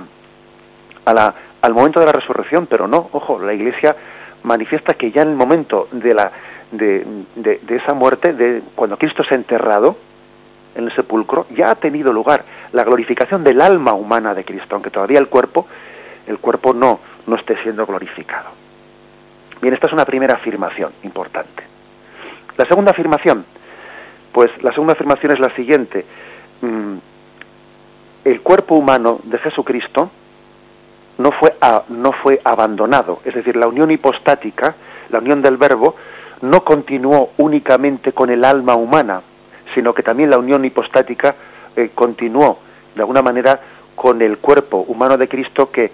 [1.13, 3.93] la, al momento de la resurrección, pero no, ojo, la Iglesia
[4.43, 6.31] manifiesta que ya en el momento de la,
[6.71, 7.05] de,
[7.35, 9.97] de, esa muerte, de cuando Cristo se ha enterrado
[10.75, 14.91] en el sepulcro, ya ha tenido lugar la glorificación del alma humana de Cristo, aunque
[14.91, 15.67] todavía el cuerpo,
[16.25, 18.49] el cuerpo no, no esté siendo glorificado.
[19.61, 21.63] Bien, esta es una primera afirmación importante.
[22.57, 23.45] La segunda afirmación,
[24.31, 26.05] pues la segunda afirmación es la siguiente.
[26.61, 26.97] Mm,
[28.25, 30.11] el cuerpo humano de Jesucristo
[31.17, 31.55] no fue,
[31.89, 34.75] no fue abandonado, es decir, la unión hipostática,
[35.09, 35.95] la unión del verbo,
[36.41, 39.21] no continuó únicamente con el alma humana,
[39.73, 41.35] sino que también la unión hipostática
[41.75, 42.59] eh, continuó
[42.95, 43.59] de alguna manera
[43.95, 45.91] con el cuerpo humano de Cristo que,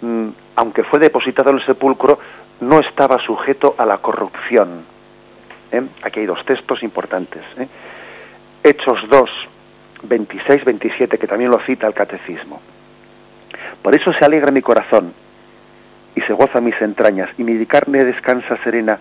[0.00, 2.18] mm, aunque fue depositado en el sepulcro,
[2.60, 4.84] no estaba sujeto a la corrupción.
[5.70, 5.82] ¿eh?
[6.02, 7.42] Aquí hay dos textos importantes.
[7.58, 7.68] ¿eh?
[8.62, 9.30] Hechos 2,
[10.04, 12.60] 26, 27, que también lo cita el catecismo.
[13.82, 15.12] Por eso se alegra mi corazón
[16.14, 18.98] y se goza mis entrañas, y mi carne descansa serena,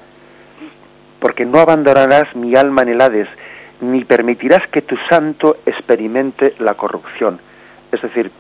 [1.19, 3.27] porque no abandonarás mi alma en el Hades,
[3.81, 7.39] ni permitirás que tu santo experimente la corrupción.
[7.91, 8.31] Es decir,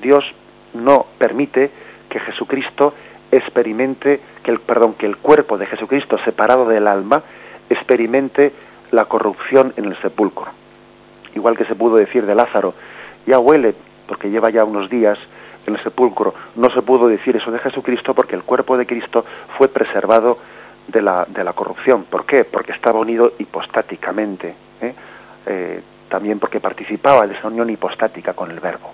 [0.00, 0.24] Dios
[0.72, 1.70] no permite
[2.14, 2.94] que Jesucristo
[3.32, 7.24] experimente, que el, perdón, que el cuerpo de Jesucristo separado del alma
[7.68, 8.52] experimente
[8.92, 10.46] la corrupción en el sepulcro.
[11.34, 12.74] Igual que se pudo decir de Lázaro,
[13.26, 13.74] ya huele,
[14.06, 15.18] porque lleva ya unos días
[15.66, 19.24] en el sepulcro, no se pudo decir eso de Jesucristo porque el cuerpo de Cristo
[19.58, 20.38] fue preservado
[20.86, 22.04] de la, de la corrupción.
[22.04, 22.44] ¿Por qué?
[22.44, 24.94] Porque estaba unido hipostáticamente, ¿eh?
[25.46, 28.92] Eh, también porque participaba de esa unión hipostática con el Verbo.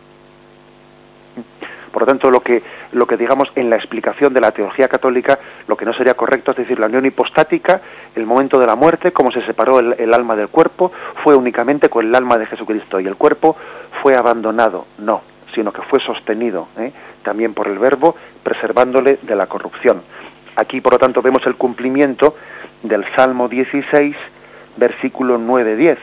[1.92, 5.38] Por lo tanto, lo que, lo que digamos en la explicación de la teología católica,
[5.66, 7.80] lo que no sería correcto es decir, la unión hipostática,
[8.14, 10.92] el momento de la muerte, como se separó el, alma del cuerpo,
[11.24, 13.56] fue únicamente con el alma de Jesucristo y el cuerpo
[14.02, 14.86] fue abandonado.
[14.98, 15.22] No,
[15.54, 16.92] sino que fue sostenido ¿eh?
[17.24, 20.02] también por el Verbo, preservándole de la corrupción.
[20.56, 22.36] Aquí, por lo tanto, vemos el cumplimiento
[22.82, 24.16] del Salmo 16,
[24.76, 25.96] versículo 9-10.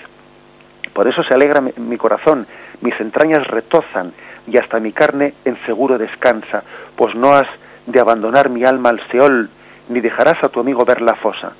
[0.93, 2.47] Por eso se alegra mi corazón,
[2.81, 4.13] mis entrañas retozan
[4.47, 6.63] y hasta mi carne en seguro descansa,
[6.95, 7.47] pues no has
[7.85, 9.49] de abandonar mi alma al Seol,
[9.89, 11.53] ni dejarás a tu amigo ver la fosa.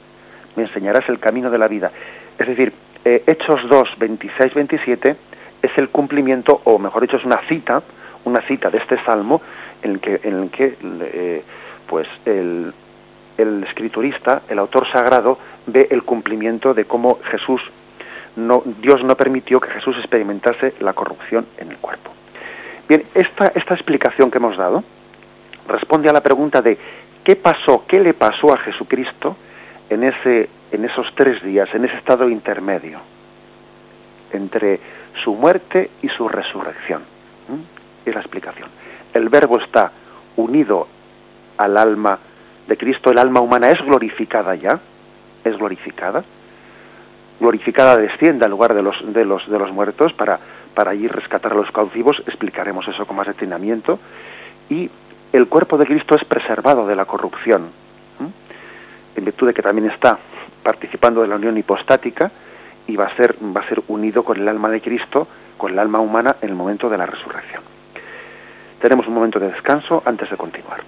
[0.55, 1.91] Me enseñarás el camino de la vida.
[2.37, 2.73] Es decir,
[3.05, 5.15] eh, Hechos 2, 26, 27
[5.61, 7.81] es el cumplimiento, o mejor dicho, es una cita,
[8.25, 9.41] una cita de este salmo
[9.81, 10.49] en el que, el
[11.01, 11.43] eh,
[11.87, 12.73] pues el,
[13.37, 17.61] el escriturista, el autor sagrado, ve el cumplimiento de cómo Jesús,
[18.35, 22.16] no, Dios no permitió que Jesús experimentase la corrupción en el cuerpo.
[22.87, 24.83] Bien, esta, esta explicación que hemos dado
[25.67, 26.77] responde a la pregunta de
[27.23, 29.35] qué pasó, qué le pasó a Jesucristo
[29.89, 32.99] en, ese, en esos tres días, en ese estado intermedio,
[34.31, 34.79] entre
[35.23, 37.01] su muerte y su resurrección.
[38.05, 38.69] Es la explicación.
[39.13, 39.91] El verbo está
[40.37, 40.87] unido
[41.57, 42.19] al alma
[42.67, 44.79] de Cristo, el alma humana es glorificada ya,
[45.43, 46.23] es glorificada,
[47.39, 50.39] glorificada desciende al lugar de los, de los, de los muertos para
[50.77, 53.97] para ir rescatar a los cautivos, explicaremos eso con más detenimiento,
[54.69, 54.87] y
[55.33, 57.71] el cuerpo de Cristo es preservado de la corrupción,
[59.15, 60.19] en virtud de que también está
[60.61, 62.29] participando de la unión hipostática
[62.85, 65.79] y va a ser va a ser unido con el alma de Cristo, con el
[65.79, 67.63] alma humana en el momento de la resurrección.
[68.79, 70.81] Tenemos un momento de descanso antes de continuar.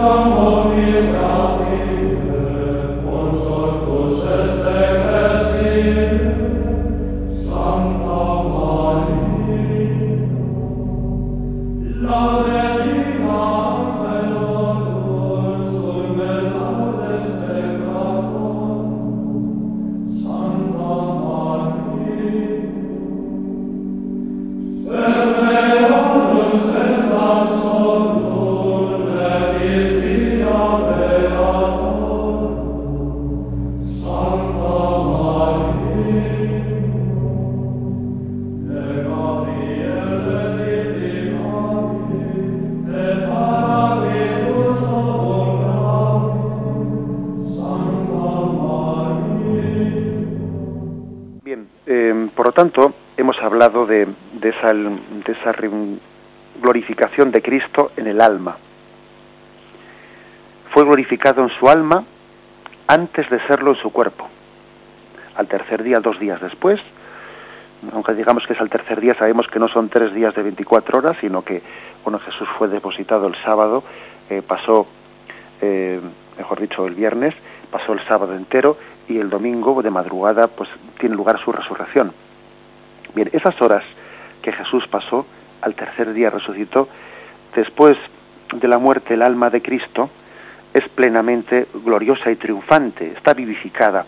[0.00, 1.19] Tanto,
[55.32, 55.52] esa
[56.60, 58.56] glorificación de Cristo en el alma.
[60.72, 62.04] Fue glorificado en su alma
[62.86, 64.28] antes de serlo en su cuerpo.
[65.36, 66.80] Al tercer día, dos días después,
[67.92, 70.98] aunque digamos que es al tercer día, sabemos que no son tres días de 24
[70.98, 71.62] horas, sino que
[72.02, 73.82] cuando Jesús fue depositado el sábado,
[74.28, 74.86] eh, pasó,
[75.60, 76.00] eh,
[76.36, 77.34] mejor dicho, el viernes,
[77.70, 78.76] pasó el sábado entero
[79.08, 82.12] y el domingo de madrugada pues tiene lugar su resurrección.
[83.14, 83.82] Bien, esas horas
[84.40, 85.26] que Jesús pasó,
[85.62, 86.88] al tercer día resucitó,
[87.54, 87.96] después
[88.52, 90.10] de la muerte el alma de Cristo
[90.72, 94.06] es plenamente gloriosa y triunfante, está vivificada.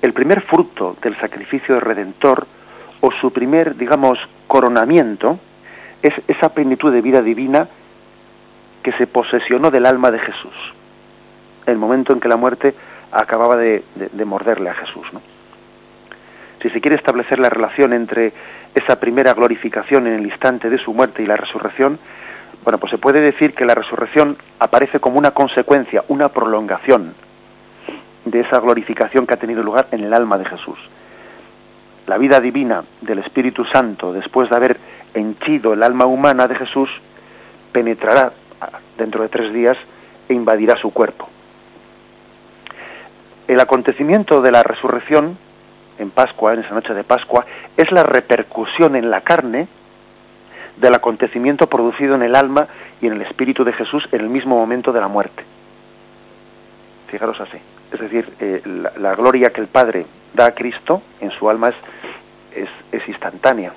[0.00, 2.46] El primer fruto del sacrificio de redentor,
[3.00, 5.38] o su primer, digamos, coronamiento,
[6.02, 7.68] es esa plenitud de vida divina
[8.82, 10.54] que se posesionó del alma de Jesús,
[11.66, 12.74] el momento en que la muerte
[13.12, 15.06] acababa de, de morderle a Jesús.
[15.12, 15.20] ¿no?
[16.62, 18.32] Si se quiere establecer la relación entre
[18.74, 21.98] esa primera glorificación en el instante de su muerte y la resurrección,
[22.62, 27.14] bueno, pues se puede decir que la resurrección aparece como una consecuencia, una prolongación
[28.24, 30.78] de esa glorificación que ha tenido lugar en el alma de Jesús.
[32.06, 34.76] La vida divina del Espíritu Santo, después de haber
[35.14, 36.90] henchido el alma humana de Jesús,
[37.72, 38.32] penetrará
[38.98, 39.76] dentro de tres días
[40.28, 41.28] e invadirá su cuerpo.
[43.48, 45.38] El acontecimiento de la resurrección
[46.00, 47.44] en Pascua, en esa noche de Pascua,
[47.76, 49.68] es la repercusión en la carne
[50.76, 52.66] del acontecimiento producido en el alma
[53.00, 55.44] y en el espíritu de Jesús en el mismo momento de la muerte.
[57.08, 57.58] Fijaros así.
[57.92, 58.62] Es decir, eh,
[58.98, 61.68] la, gloria que el Padre da a Cristo en su alma
[62.54, 63.72] es, es, instantánea.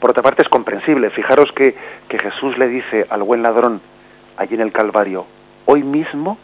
[0.00, 1.10] Por otra parte, es comprensible.
[1.10, 1.74] Fijaros que,
[2.08, 3.80] que Jesús le dice al buen ladrón
[4.36, 5.26] allí en el Calvario,
[5.66, 6.38] hoy mismo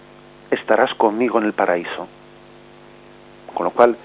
[0.51, 2.07] estarás conmigo en el paraíso.
[3.55, 3.97] Con lo cual,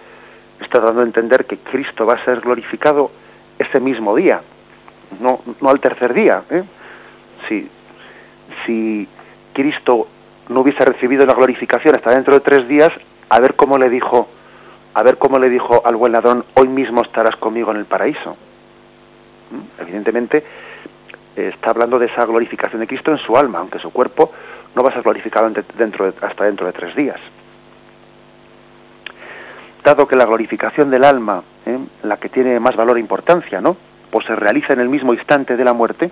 [0.60, 3.12] está dando a entender que Cristo va a ser glorificado
[3.60, 4.42] ese mismo día,
[5.20, 6.44] no, no al tercer día.
[6.50, 6.64] ¿eh?
[7.48, 7.70] Si,
[8.66, 9.08] si
[9.54, 10.08] Cristo
[10.50, 12.90] no hubiese recibido la glorificación hasta dentro de tres días,
[13.30, 14.28] a ver cómo le dijo,
[14.94, 18.38] a ver cómo le dijo al buen ladrón, hoy mismo estarás conmigo en el paraíso.
[19.52, 19.82] ¿Mm?
[19.82, 20.44] Evidentemente
[21.36, 24.32] está hablando de esa glorificación de Cristo en su alma, aunque su cuerpo
[24.76, 27.20] no va a ser glorificado dentro hasta dentro de tres días.
[29.86, 31.78] Dado que la glorificación del alma, ¿eh?
[32.02, 33.78] la que tiene más valor e importancia, ¿no?
[34.10, 36.10] Pues se realiza en el mismo instante de la muerte,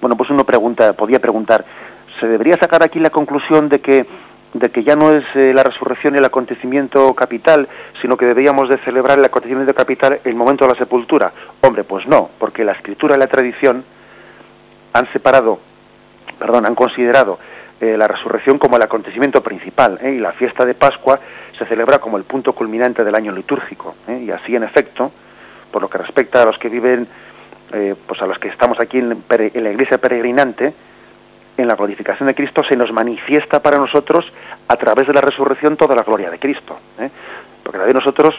[0.00, 1.64] bueno, pues uno pregunta, podía preguntar,
[2.20, 4.06] ¿se debería sacar aquí la conclusión de que
[4.52, 7.66] de que ya no es eh, la resurrección el acontecimiento capital,
[8.00, 11.32] sino que deberíamos de celebrar el acontecimiento capital el momento de la sepultura.
[11.62, 13.84] Hombre, pues no, porque la escritura y la tradición
[14.92, 15.58] han separado,
[16.38, 17.40] perdón, han considerado
[17.80, 20.12] eh, la resurrección como el acontecimiento principal ¿eh?
[20.12, 21.18] y la fiesta de Pascua
[21.58, 25.12] se celebra como el punto culminante del año litúrgico y así en efecto,
[25.70, 27.06] por lo que respecta a los que viven,
[28.06, 30.72] pues a los que estamos aquí en la iglesia peregrinante,
[31.56, 34.24] en la glorificación de Cristo se nos manifiesta para nosotros
[34.68, 36.78] a través de la resurrección toda la gloria de Cristo.
[36.98, 37.10] ¿eh?
[37.62, 38.34] Porque también nosotros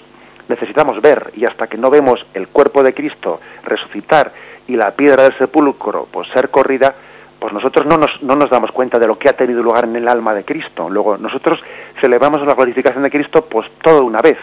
[0.47, 4.31] necesitamos ver y hasta que no vemos el cuerpo de Cristo resucitar
[4.67, 6.93] y la piedra del sepulcro pues ser corrida,
[7.45, 9.95] pues nosotros no nos, no nos damos cuenta de lo que ha tenido lugar en
[9.95, 10.89] el alma de Cristo.
[10.89, 11.59] Luego nosotros
[12.01, 14.39] celebramos la glorificación de Cristo pues todo de una vez,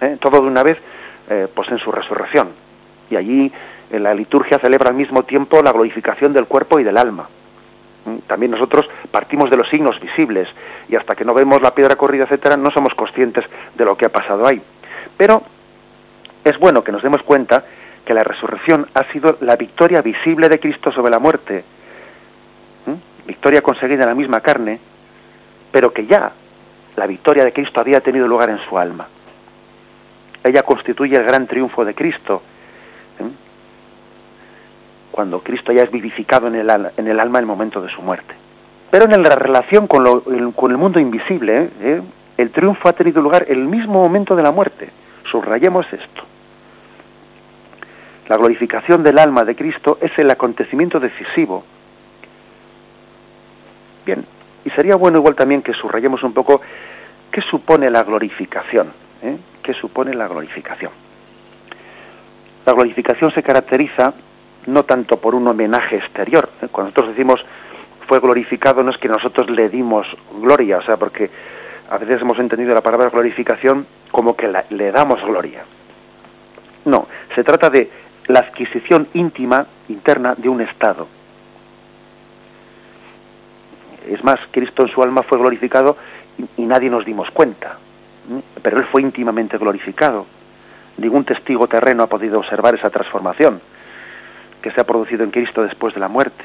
[0.00, 0.18] ¿eh?
[0.20, 0.78] todo de una vez
[1.28, 2.50] eh, pues en su resurrección.
[3.10, 3.52] Y allí
[3.90, 7.28] en la liturgia celebra al mismo tiempo la glorificación del cuerpo y del alma.
[8.28, 10.46] También nosotros partimos de los signos visibles
[10.88, 14.06] y hasta que no vemos la piedra corrida, etcétera, no somos conscientes de lo que
[14.06, 14.62] ha pasado ahí.
[15.16, 15.42] Pero
[16.44, 17.64] es bueno que nos demos cuenta
[18.04, 21.64] que la resurrección ha sido la victoria visible de Cristo sobre la muerte,
[23.28, 24.80] victoria conseguida en la misma carne,
[25.70, 26.32] pero que ya
[26.96, 29.06] la victoria de Cristo había tenido lugar en su alma.
[30.42, 32.42] Ella constituye el gran triunfo de Cristo,
[35.10, 38.00] cuando Cristo ya es vivificado en el, en el alma en el momento de su
[38.00, 38.34] muerte.
[38.90, 40.22] Pero en la relación con, lo,
[40.54, 42.02] con el mundo invisible, ¿eh?
[42.38, 44.88] el triunfo ha tenido lugar el mismo momento de la muerte.
[45.30, 46.22] Subrayemos esto.
[48.28, 51.64] La glorificación del alma de Cristo es el acontecimiento decisivo.
[54.08, 54.24] Bien,
[54.64, 56.62] y sería bueno igual también que subrayemos un poco
[57.30, 58.90] qué supone la glorificación.
[59.20, 59.36] ¿eh?
[59.62, 60.90] ¿Qué supone la glorificación?
[62.64, 64.14] La glorificación se caracteriza
[64.64, 66.48] no tanto por un homenaje exterior.
[66.62, 66.68] ¿eh?
[66.72, 67.44] Cuando nosotros decimos
[68.06, 70.06] fue glorificado, no es que nosotros le dimos
[70.40, 71.28] gloria, o sea, porque
[71.90, 75.64] a veces hemos entendido la palabra glorificación como que le damos gloria.
[76.86, 77.90] No, se trata de
[78.28, 81.17] la adquisición íntima, interna, de un estado.
[84.08, 85.96] Es más, Cristo en su alma fue glorificado
[86.56, 87.78] y, nadie nos dimos cuenta,
[88.62, 90.26] pero Él fue íntimamente glorificado.
[90.96, 93.60] Ningún testigo terreno ha podido observar esa transformación
[94.62, 96.44] que se ha producido en Cristo después de la muerte.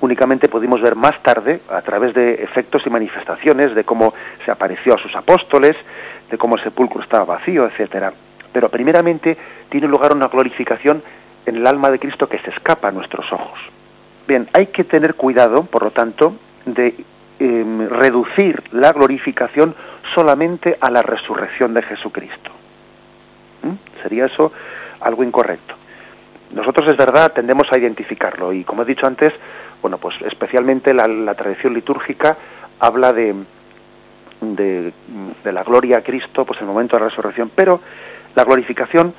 [0.00, 4.12] Únicamente pudimos ver más tarde, a través de efectos y manifestaciones, de cómo
[4.44, 5.74] se apareció a sus apóstoles,
[6.30, 8.12] de cómo el sepulcro estaba vacío, etcétera.
[8.52, 9.36] Pero primeramente
[9.70, 11.02] tiene lugar una glorificación
[11.46, 13.58] en el alma de Cristo que se escapa a nuestros ojos.
[14.26, 16.94] Bien, hay que tener cuidado, por lo tanto, de
[17.38, 19.74] em, reducir la glorificación
[20.14, 22.50] solamente a la resurrección de Jesucristo.
[23.62, 24.02] ¿Mm?
[24.02, 24.52] Sería eso
[25.00, 25.74] algo incorrecto.
[26.52, 29.32] Nosotros es verdad tendemos a identificarlo y como he dicho antes,
[29.82, 32.36] bueno, pues especialmente la, tradición litúrgica
[32.78, 33.34] habla de,
[34.40, 34.92] de,
[35.44, 37.80] la gloria a Cristo, pues el momento de la resurrección, pero
[38.34, 39.12] la glorificación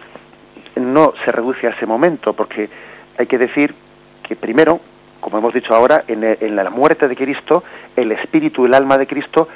[0.78, 2.70] no se reduce a ese momento, porque
[3.18, 3.74] hay que decir
[4.24, 4.80] que primero,
[5.28, 7.62] como hemos dicho ahora, en, en la muerte de Cristo,
[7.98, 9.50] el espíritu y el alma de Cristo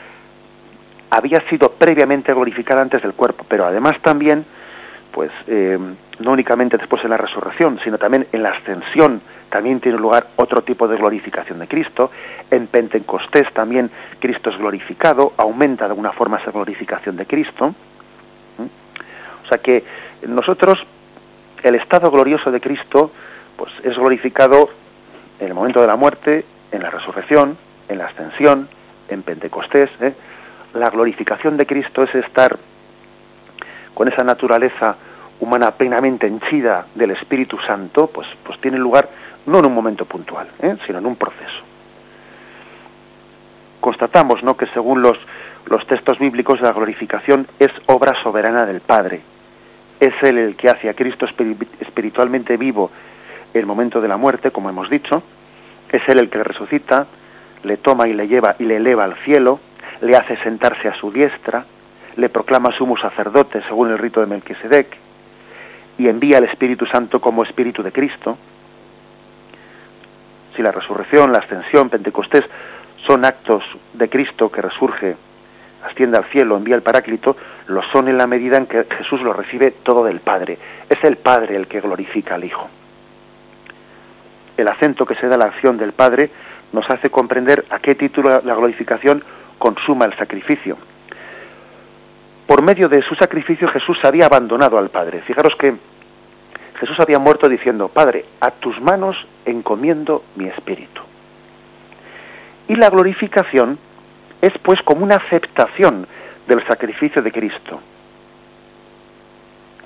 [1.09, 4.43] había sido previamente glorificada antes del cuerpo, pero además también
[5.13, 5.79] pues eh,
[6.19, 10.61] no únicamente después de la resurrección, sino también en la ascensión también tiene lugar otro
[10.61, 12.11] tipo de glorificación de Cristo.
[12.49, 13.89] En Pentecostés también
[14.19, 17.69] Cristo es glorificado, aumenta de alguna forma esa glorificación de Cristo.
[18.57, 19.45] ¿Mm?
[19.45, 19.85] O sea que
[20.27, 20.77] nosotros,
[21.63, 23.11] el estado glorioso de Cristo,
[23.55, 24.80] pues es glorificado
[25.41, 27.57] en el momento de la muerte, en la resurrección,
[27.89, 28.69] en la ascensión,
[29.09, 29.89] en Pentecostés.
[29.99, 30.13] ¿eh?
[30.75, 32.57] La glorificación de Cristo es estar
[33.95, 34.95] con esa naturaleza
[35.39, 39.09] humana plenamente henchida del Espíritu Santo, pues, pues tiene lugar
[39.47, 40.77] no en un momento puntual, ¿eh?
[40.85, 41.63] sino en un proceso.
[43.79, 44.55] constatamos ¿no?
[44.55, 45.17] que según los,
[45.65, 49.21] los textos bíblicos la glorificación es obra soberana del Padre.
[49.99, 51.25] Es Él el que hace a Cristo
[51.79, 52.91] espiritualmente vivo
[53.53, 55.23] el momento de la muerte, como hemos dicho.
[55.91, 57.07] Es Él el que le resucita,
[57.63, 59.59] le toma y le lleva y le eleva al cielo,
[60.01, 61.65] le hace sentarse a su diestra,
[62.15, 64.97] le proclama sumo sacerdote según el rito de Melquisedec
[65.97, 68.37] y envía al Espíritu Santo como Espíritu de Cristo.
[70.55, 72.43] Si la resurrección, la ascensión, Pentecostés
[73.07, 75.15] son actos de Cristo que resurge,
[75.85, 77.35] asciende al cielo, envía el Paráclito,
[77.67, 80.57] lo son en la medida en que Jesús lo recibe todo del Padre.
[80.89, 82.69] Es el Padre el que glorifica al Hijo.
[84.61, 86.29] El acento que se da a la acción del Padre
[86.71, 89.23] nos hace comprender a qué título la glorificación
[89.57, 90.77] consuma el sacrificio.
[92.45, 95.21] Por medio de su sacrificio Jesús había abandonado al Padre.
[95.21, 95.73] Fijaros que
[96.79, 101.01] Jesús había muerto diciendo, Padre, a tus manos encomiendo mi espíritu.
[102.67, 103.79] Y la glorificación
[104.43, 106.05] es pues como una aceptación
[106.47, 107.81] del sacrificio de Cristo.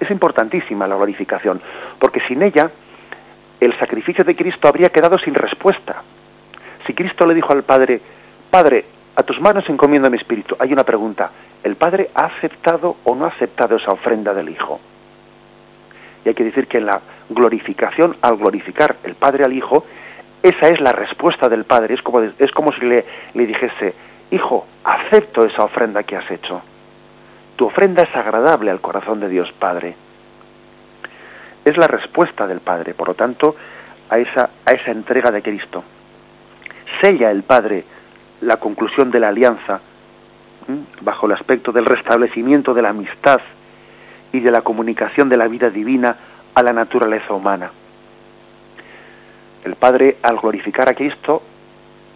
[0.01, 1.61] Es importantísima la glorificación,
[1.97, 2.71] porque sin ella
[3.59, 6.03] el sacrificio de Cristo habría quedado sin respuesta.
[6.85, 8.01] Si Cristo le dijo al Padre,
[8.49, 8.85] Padre,
[9.15, 11.31] a tus manos encomiendo mi espíritu, hay una pregunta,
[11.63, 14.79] ¿el Padre ha aceptado o no ha aceptado esa ofrenda del Hijo?
[16.23, 19.85] Y hay que decir que en la glorificación, al glorificar el Padre al Hijo,
[20.43, 21.95] esa es la respuesta del Padre.
[21.95, 23.93] Es como, es como si le, le dijese,
[24.31, 26.61] Hijo, acepto esa ofrenda que has hecho.
[27.55, 29.95] Tu ofrenda es agradable al corazón de Dios Padre.
[31.65, 33.55] Es la respuesta del Padre, por lo tanto,
[34.09, 35.83] a esa, a esa entrega de Cristo.
[37.01, 37.83] Sella el Padre
[38.41, 39.81] la conclusión de la alianza
[41.01, 43.39] bajo el aspecto del restablecimiento de la amistad
[44.31, 46.15] y de la comunicación de la vida divina
[46.53, 47.71] a la naturaleza humana.
[49.63, 51.41] El Padre, al glorificar a Cristo,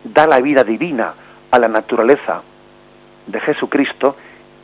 [0.04, 1.14] da la vida divina
[1.50, 2.42] a la naturaleza
[3.26, 4.16] de Jesucristo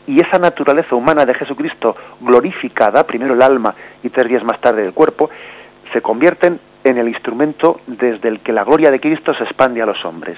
[0.08, 4.86] y esa naturaleza humana de Jesucristo glorificada, primero el alma y tres días más tarde
[4.86, 5.30] el cuerpo,
[5.94, 9.86] se convierten en el instrumento desde el que la gloria de Cristo se expande a
[9.86, 10.38] los hombres.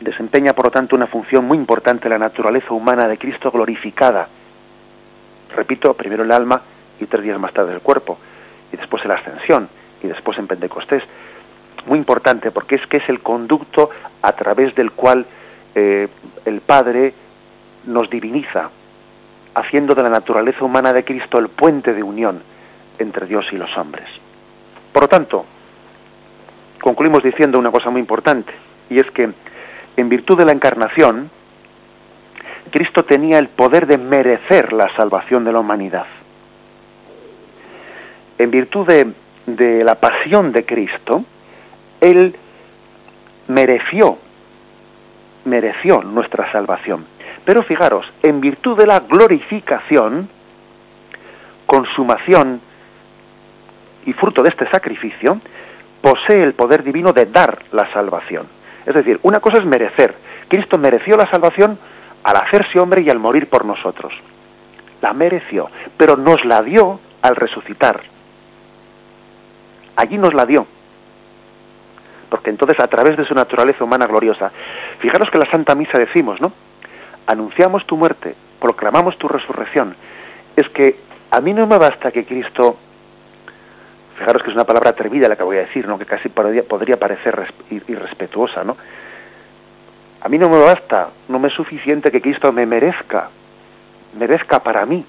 [0.00, 4.26] Desempeña, por lo tanto, una función muy importante la naturaleza humana de Cristo glorificada.
[5.54, 6.62] Repito, primero el alma
[6.98, 8.18] y tres días más tarde el cuerpo,
[8.72, 9.68] y después en la ascensión,
[10.02, 11.02] y después en Pentecostés.
[11.86, 13.90] Muy importante porque es que es el conducto
[14.22, 15.26] a través del cual
[15.74, 16.08] eh,
[16.44, 17.12] el Padre
[17.86, 18.70] nos diviniza,
[19.54, 22.42] haciendo de la naturaleza humana de Cristo el puente de unión
[22.98, 24.08] entre Dios y los hombres.
[24.92, 25.44] Por lo tanto,
[26.80, 28.52] concluimos diciendo una cosa muy importante,
[28.90, 29.30] y es que
[29.96, 31.30] en virtud de la encarnación,
[32.70, 36.06] Cristo tenía el poder de merecer la salvación de la humanidad.
[38.38, 41.24] En virtud de, la pasión de Cristo,
[42.00, 42.34] Él
[43.48, 44.18] mereció,
[45.44, 47.04] mereció nuestra salvación.
[47.44, 50.28] Pero fijaros, en virtud de la glorificación,
[51.66, 52.60] consumación
[54.06, 55.40] y fruto de este sacrificio,
[56.00, 58.46] posee el poder divino de dar la salvación.
[58.86, 60.14] Es decir, una cosa es merecer.
[60.48, 61.78] Cristo mereció la salvación
[62.24, 64.12] al hacerse hombre y al morir por nosotros.
[65.00, 68.02] La mereció, pero nos la dio al resucitar.
[69.96, 70.66] Allí nos la dio.
[72.28, 74.50] Porque entonces a través de su naturaleza humana gloriosa,
[75.00, 76.52] fijaros que en la Santa Misa decimos, ¿no?
[77.26, 79.94] Anunciamos tu muerte, proclamamos tu resurrección.
[80.56, 80.96] Es que
[81.30, 82.76] a mí no me basta que Cristo
[84.22, 85.98] fijaros que es una palabra atrevida la que voy a decir, ¿no?
[85.98, 87.52] que casi podría, parecer
[87.88, 88.76] irrespetuosa, ¿no?
[90.20, 93.30] A mí no me basta, no me es suficiente que Cristo me merezca,
[94.16, 95.04] merezca para mí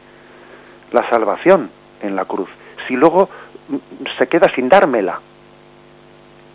[0.92, 1.70] la salvación
[2.02, 2.50] en la cruz,
[2.88, 3.30] si luego
[3.70, 3.78] mm,
[4.18, 5.20] se queda sin dármela.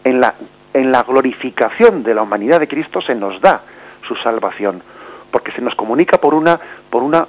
[0.02, 0.34] En la,
[0.72, 3.62] en la glorificación de la humanidad de Cristo se nos da
[4.06, 4.82] su salvación,
[5.30, 6.58] porque se nos comunica por una,
[6.90, 7.26] por una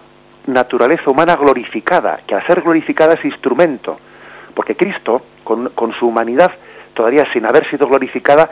[0.47, 3.97] naturaleza humana glorificada, que al ser glorificada es instrumento
[4.60, 6.52] porque Cristo, con, su humanidad
[6.93, 8.50] todavía sin haber sido glorificada,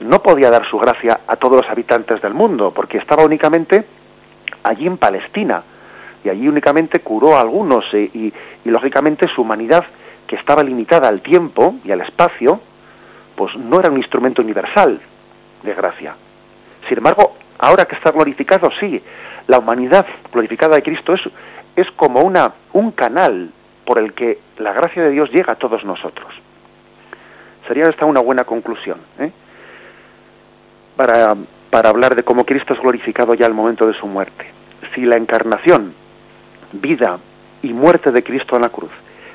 [0.00, 3.86] no podía dar su gracia a todos los habitantes del mundo, porque estaba únicamente
[4.62, 5.62] allí en Palestina,
[6.22, 8.32] y allí únicamente curó a algunos, eh, y,
[8.66, 9.82] lógicamente su humanidad,
[10.26, 12.60] que estaba limitada al tiempo y al espacio,
[13.34, 15.00] pues no era un instrumento universal
[15.62, 16.16] de gracia.
[16.86, 19.02] Sin embargo, ahora que está glorificado, sí,
[19.46, 21.20] la humanidad glorificada de Cristo es,
[21.76, 23.50] es como una, un canal
[23.84, 26.32] por el que la gracia de Dios llega a todos nosotros.
[27.68, 29.30] Sería esta una buena conclusión ¿eh?
[30.96, 31.34] para,
[31.70, 34.46] para hablar de cómo Cristo es glorificado ya al momento de su muerte.
[34.94, 35.94] Si la encarnación,
[36.72, 37.18] vida
[37.62, 38.90] y muerte de Cristo en la cruz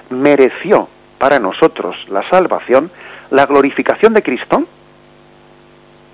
[0.10, 2.92] mereció para nosotros la salvación,
[3.30, 4.64] la glorificación de Cristo,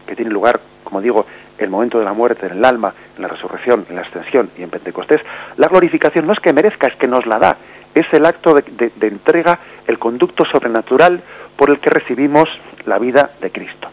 [0.06, 1.26] que tiene lugar, como digo,
[1.58, 4.64] el momento de la muerte, en el alma, en la resurrección, en la ascensión y
[4.64, 5.22] en Pentecostés,
[5.58, 7.58] la glorificación no es que merezca, es que nos la da.
[7.94, 11.22] Es el acto de, entrega, el conducto sobrenatural
[11.56, 12.48] por el que recibimos
[12.86, 13.90] la vida de Cristo.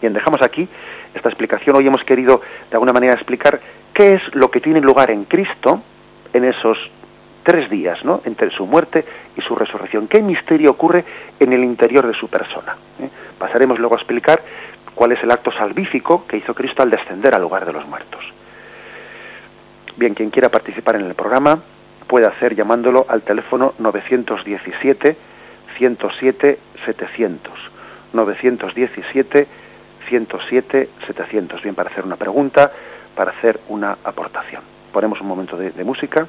[0.00, 0.68] Bien, dejamos aquí
[1.12, 1.76] esta explicación.
[1.76, 2.40] Hoy hemos querido
[2.70, 3.60] de alguna manera explicar
[3.92, 5.82] qué es lo que tiene lugar en Cristo
[6.32, 6.78] en esos
[7.44, 8.22] tres días, ¿no?
[8.24, 9.04] Entre su muerte
[9.36, 10.08] y su resurrección.
[10.08, 11.04] ¿Qué misterio ocurre
[11.38, 12.76] en el interior de su persona?
[13.00, 13.08] ¿Eh?
[13.38, 14.42] Pasaremos luego a explicar
[14.94, 18.24] cuál es el acto salvífico que hizo Cristo al descender al lugar de los muertos.
[19.96, 21.58] Bien, quien quiera participar en el programa
[22.06, 25.16] puede hacer llamándolo al teléfono 917
[25.78, 27.52] 107 700.
[28.12, 29.46] 917
[30.08, 31.62] 107 700.
[31.62, 32.70] Bien, para hacer una pregunta,
[33.14, 34.62] para hacer una aportación.
[34.92, 36.26] Ponemos un momento de, de música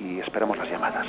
[0.00, 1.06] y esperamos las llamadas.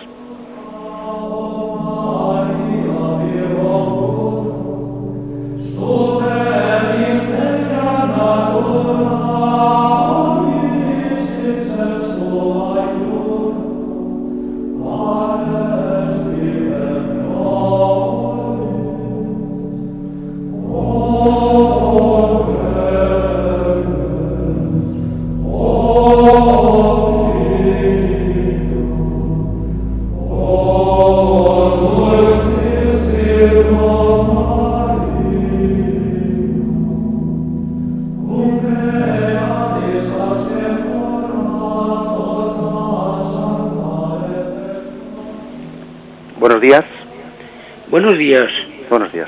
[5.84, 6.71] Amen.
[47.92, 48.48] Buenos días.
[48.90, 49.28] Buenos días.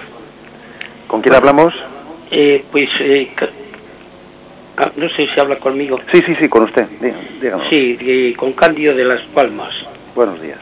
[1.08, 1.74] ¿Con quién hablamos?
[2.32, 3.30] Eh, pues eh,
[4.78, 6.00] ah, no sé si habla conmigo.
[6.14, 6.88] Sí, sí, sí, con usted.
[7.70, 9.74] Sí, con Cándido de las Palmas.
[10.16, 10.60] Buenos días.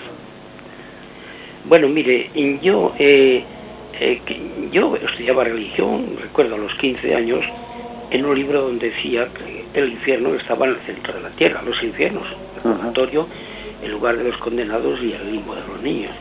[1.66, 2.32] Bueno, mire,
[2.64, 3.44] yo eh,
[4.72, 7.46] yo estudiaba religión, recuerdo a los 15 años,
[8.10, 11.62] en un libro donde decía que el infierno estaba en el centro de la tierra,
[11.62, 12.26] los infiernos,
[12.56, 13.28] el purgatorio,
[13.84, 16.16] el lugar de los condenados y el limbo de los niños.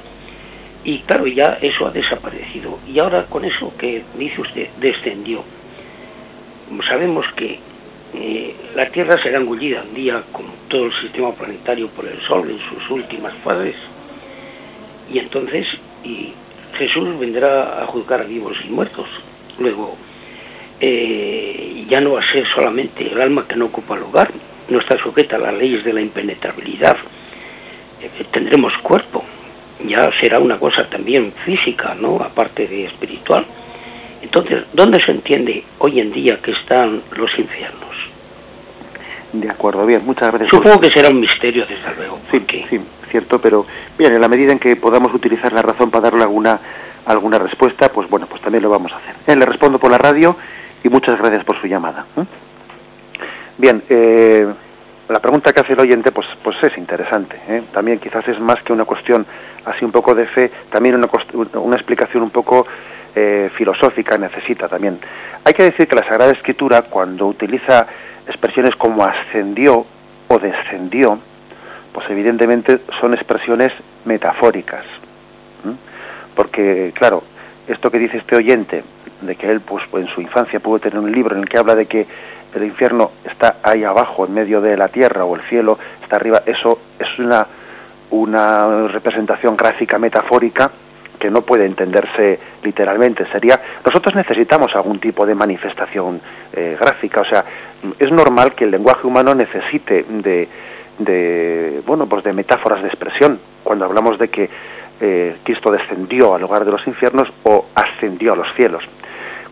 [0.84, 2.78] Y claro, ya eso ha desaparecido.
[2.86, 5.44] Y ahora con eso que dice usted, descendió.
[6.88, 7.58] Sabemos que
[8.14, 12.48] eh, la Tierra será engullida un día, como todo el sistema planetario, por el Sol
[12.50, 13.76] en sus últimas fases.
[15.12, 15.66] Y entonces
[16.04, 16.32] y
[16.78, 19.06] Jesús vendrá a juzgar vivos y muertos.
[19.58, 19.96] Luego,
[20.80, 24.30] eh, ya no va a ser solamente el alma que no ocupa lugar,
[24.68, 26.96] no está sujeta a las leyes de la impenetrabilidad.
[28.00, 29.24] Eh, tendremos cuerpo,
[29.86, 32.16] ya será una cosa también física, ¿no?
[32.16, 33.46] Aparte de espiritual.
[34.22, 37.90] Entonces, ¿dónde se entiende hoy en día que están los infiernos?
[39.32, 40.50] De acuerdo, bien, muchas gracias.
[40.50, 42.18] Supongo que será un misterio, desde luego.
[42.30, 43.64] Sí, sí, cierto, pero
[43.96, 46.60] bien, en la medida en que podamos utilizar la razón para darle alguna,
[47.06, 49.14] alguna respuesta, pues bueno, pues también lo vamos a hacer.
[49.26, 50.36] Eh, le respondo por la radio
[50.82, 52.06] y muchas gracias por su llamada.
[52.16, 52.24] ¿eh?
[53.56, 54.46] Bien, eh,
[55.10, 57.36] la pregunta que hace el oyente pues, pues es interesante.
[57.48, 57.62] ¿eh?
[57.72, 59.26] También quizás es más que una cuestión
[59.64, 61.08] así un poco de fe, también una,
[61.58, 62.66] una explicación un poco
[63.14, 64.98] eh, filosófica necesita también.
[65.44, 67.86] Hay que decir que la Sagrada Escritura, cuando utiliza
[68.26, 69.84] expresiones como ascendió
[70.28, 71.18] o descendió,
[71.92, 73.72] pues evidentemente son expresiones
[74.04, 74.84] metafóricas.
[76.36, 77.24] Porque, claro,
[77.66, 78.84] esto que dice este oyente,
[79.20, 81.74] de que él pues, en su infancia pudo tener un libro en el que habla
[81.74, 82.06] de que
[82.54, 86.42] el infierno está ahí abajo, en medio de la tierra, o el cielo está arriba,
[86.46, 87.46] eso es una,
[88.10, 90.70] una representación gráfica metafórica
[91.18, 93.26] que no puede entenderse literalmente.
[93.30, 96.20] Sería, nosotros necesitamos algún tipo de manifestación
[96.52, 97.44] eh, gráfica, o sea,
[97.98, 100.48] es normal que el lenguaje humano necesite de,
[100.98, 104.50] de, bueno, pues de metáforas de expresión cuando hablamos de que
[105.00, 108.82] eh, Cristo descendió al lugar de los infiernos o ascendió a los cielos.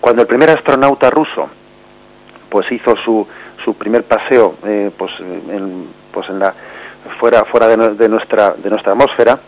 [0.01, 1.49] Cuando el primer astronauta ruso
[2.49, 3.27] pues hizo su,
[3.65, 6.55] su primer paseo eh, pues en, pues en la
[7.19, 9.39] fuera fuera de, nuestra de nuestra atmósfera.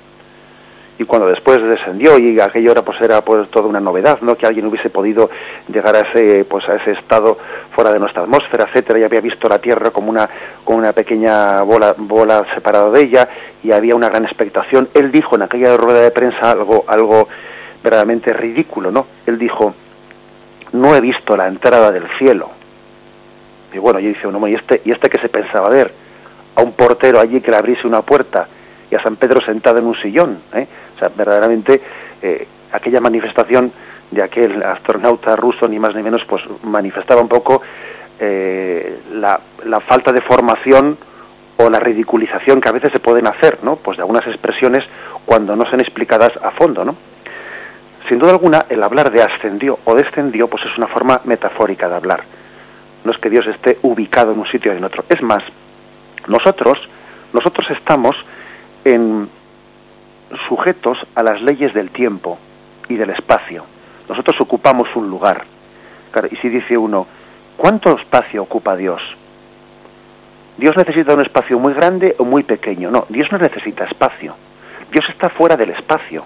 [0.98, 4.46] Y cuando después descendió y aquello era pues era pues toda una novedad no que
[4.46, 5.30] alguien hubiese podido
[5.68, 7.38] llegar a ese pues a ese estado
[7.74, 8.98] fuera de nuestra atmósfera etcétera.
[8.98, 10.28] Y había visto la tierra como una
[10.62, 13.28] como una pequeña bola bola separada de ella
[13.62, 14.90] y había una gran expectación.
[14.92, 17.28] Él dijo en aquella rueda de prensa algo algo
[17.82, 19.74] verdaderamente ridículo no él dijo
[20.72, 22.59] no he visto la entrada del cielo
[23.72, 25.92] y bueno, yo dice uno, ¿y este, ¿y este que se pensaba ver?
[26.56, 28.48] A un portero allí que le abriese una puerta
[28.90, 30.40] y a San Pedro sentado en un sillón.
[30.54, 30.66] ¿eh?
[30.96, 31.80] O sea, verdaderamente
[32.20, 33.72] eh, aquella manifestación
[34.10, 37.62] de aquel astronauta ruso, ni más ni menos, pues manifestaba un poco
[38.18, 40.98] eh, la, la, falta de formación
[41.56, 43.76] o la ridiculización que a veces se pueden hacer, ¿no?
[43.76, 44.84] Pues de algunas expresiones
[45.24, 46.96] cuando no son explicadas a fondo, ¿no?
[48.08, 51.94] Sin duda alguna, el hablar de ascendió o descendió, pues es una forma metafórica de
[51.94, 52.39] hablar
[53.04, 55.04] no es que Dios esté ubicado en un sitio y en otro.
[55.08, 55.42] Es más,
[56.26, 56.78] nosotros,
[57.32, 58.16] nosotros estamos
[58.84, 59.28] en,
[60.48, 62.38] sujetos a las leyes del tiempo
[62.88, 63.64] y del espacio.
[64.08, 65.44] Nosotros ocupamos un lugar.
[66.30, 67.06] y si dice uno,
[67.56, 69.00] ¿cuánto espacio ocupa Dios?
[70.56, 72.90] Dios necesita un espacio muy grande o muy pequeño.
[72.90, 74.34] No, Dios no necesita espacio.
[74.92, 76.24] Dios está fuera del espacio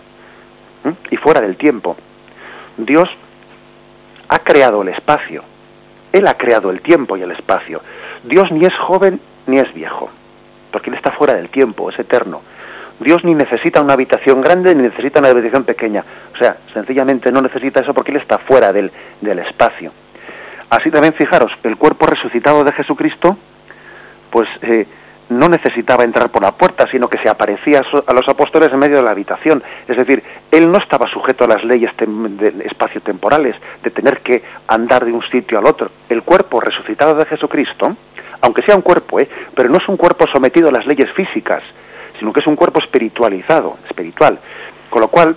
[1.10, 1.96] y fuera del tiempo.
[2.76, 3.08] Dios
[4.28, 5.44] ha creado el espacio.
[6.14, 7.82] Él ha creado el tiempo y el espacio.
[8.22, 10.08] Dios ni es joven ni es viejo,
[10.70, 12.40] porque Él está fuera del tiempo, es eterno.
[13.00, 16.04] Dios ni necesita una habitación grande ni necesita una habitación pequeña.
[16.32, 18.90] O sea, sencillamente no necesita eso porque Él está fuera del,
[19.20, 19.92] del espacio.
[20.70, 23.36] Así también fijaros, el cuerpo resucitado de Jesucristo
[24.34, 24.84] pues eh,
[25.28, 28.96] no necesitaba entrar por la puerta, sino que se aparecía a los apóstoles en medio
[28.96, 29.62] de la habitación.
[29.88, 31.90] Es decir, él no estaba sujeto a las leyes
[32.64, 35.90] espacio-temporales, de tener que andar de un sitio al otro.
[36.08, 37.96] El cuerpo resucitado de Jesucristo,
[38.42, 39.28] aunque sea un cuerpo, ¿eh?
[39.54, 41.62] pero no es un cuerpo sometido a las leyes físicas,
[42.18, 44.38] sino que es un cuerpo espiritualizado, espiritual.
[44.90, 45.36] Con lo cual,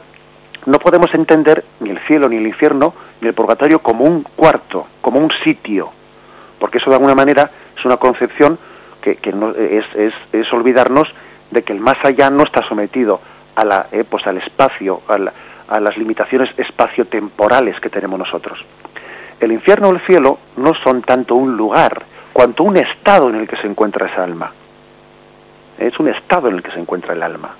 [0.65, 4.87] no podemos entender ni el cielo, ni el infierno, ni el purgatorio como un cuarto,
[4.99, 5.91] como un sitio,
[6.59, 8.59] porque eso de alguna manera es una concepción
[9.15, 11.07] que, no, es, es, olvidarnos
[11.51, 13.21] de que el más allá no está sometido
[13.55, 18.59] a la, eh, pues al espacio, a, las limitaciones espacio-temporales que tenemos nosotros.
[19.39, 22.03] El infierno o el cielo no son tanto un lugar,
[22.33, 24.51] cuanto un estado en el que se encuentra esa alma.
[25.77, 27.55] Es un estado en el que se encuentra el alma.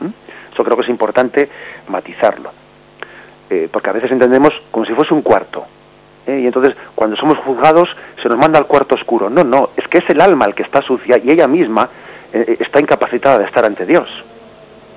[0.00, 0.52] ¿Mm?
[0.52, 1.48] Eso creo que es importante
[1.88, 2.50] matizarlo.
[3.48, 5.66] Eh, porque a veces entendemos como si fuese un cuarto.
[6.26, 6.40] ¿Eh?
[6.40, 7.88] y entonces cuando somos juzgados
[8.22, 9.30] se nos manda al cuarto oscuro.
[9.30, 11.88] No, no, es que es el alma el que está sucia y ella misma
[12.32, 14.08] eh, eh, está incapacitada de estar ante Dios.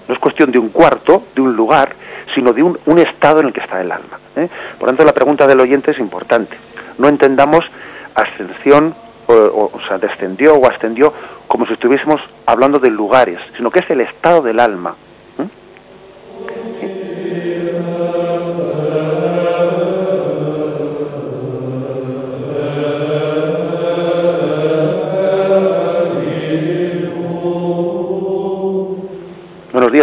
[0.08, 1.96] No es cuestión de un cuarto, de un lugar,
[2.34, 4.20] sino de un, un estado en el que está el alma.
[4.80, 6.58] Por tanto, la pregunta del oyente es importante.
[6.98, 7.60] No entendamos
[8.16, 8.96] ascensión,
[9.28, 11.14] o, o, sea, descendió o ascendió
[11.48, 14.96] como si estuviésemos hablando de lugares, sino que es el estado del alma.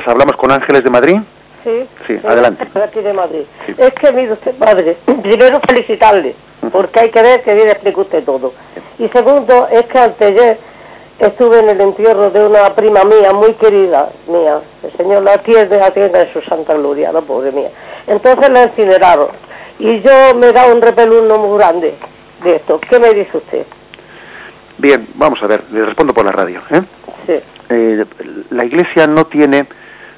[0.07, 1.17] Días, hablamos con Ángeles de Madrid.
[1.65, 2.67] Sí, sí, adelante.
[2.81, 3.43] Aquí de Madrid.
[3.77, 6.35] Es que, mire usted, padre, primero felicitarle,
[6.71, 8.53] porque hay que ver que bien explica usted todo.
[8.99, 10.59] Y segundo, es que ayer
[11.19, 14.61] estuve en el entierro de una prima mía, muy querida mía.
[14.83, 17.71] El Señor la atiende, atiende en su santa gloria, la pobre mía.
[18.07, 19.29] Entonces la incineraron.
[19.79, 21.95] Y yo me da un repelúno muy grande
[22.45, 22.81] de esto.
[22.89, 23.67] ¿Qué me dice usted?
[24.79, 26.63] Bien, vamos a ver, le respondo por la radio.
[26.71, 26.81] ¿eh?
[27.27, 27.41] Sí.
[27.69, 28.05] Eh,
[28.51, 29.67] la Iglesia no tiene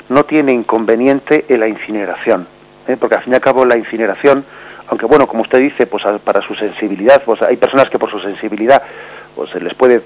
[0.09, 2.47] no tiene inconveniente en la incineración,
[2.87, 2.97] ¿eh?
[2.99, 4.45] porque al fin y al cabo la incineración,
[4.89, 8.21] aunque bueno, como usted dice, pues para su sensibilidad, pues hay personas que por su
[8.21, 8.83] sensibilidad
[9.39, 10.03] pues se les puede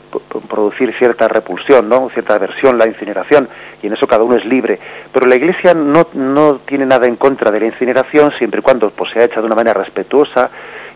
[0.46, 2.11] producir cierta repulsión, ¿no?
[2.11, 3.48] cierta aversión la incineración,
[3.82, 4.78] y en eso cada uno es libre.
[5.11, 8.90] Pero la Iglesia no, no tiene nada en contra de la incineración siempre y cuando
[8.90, 10.50] pues, sea hecha de una manera respetuosa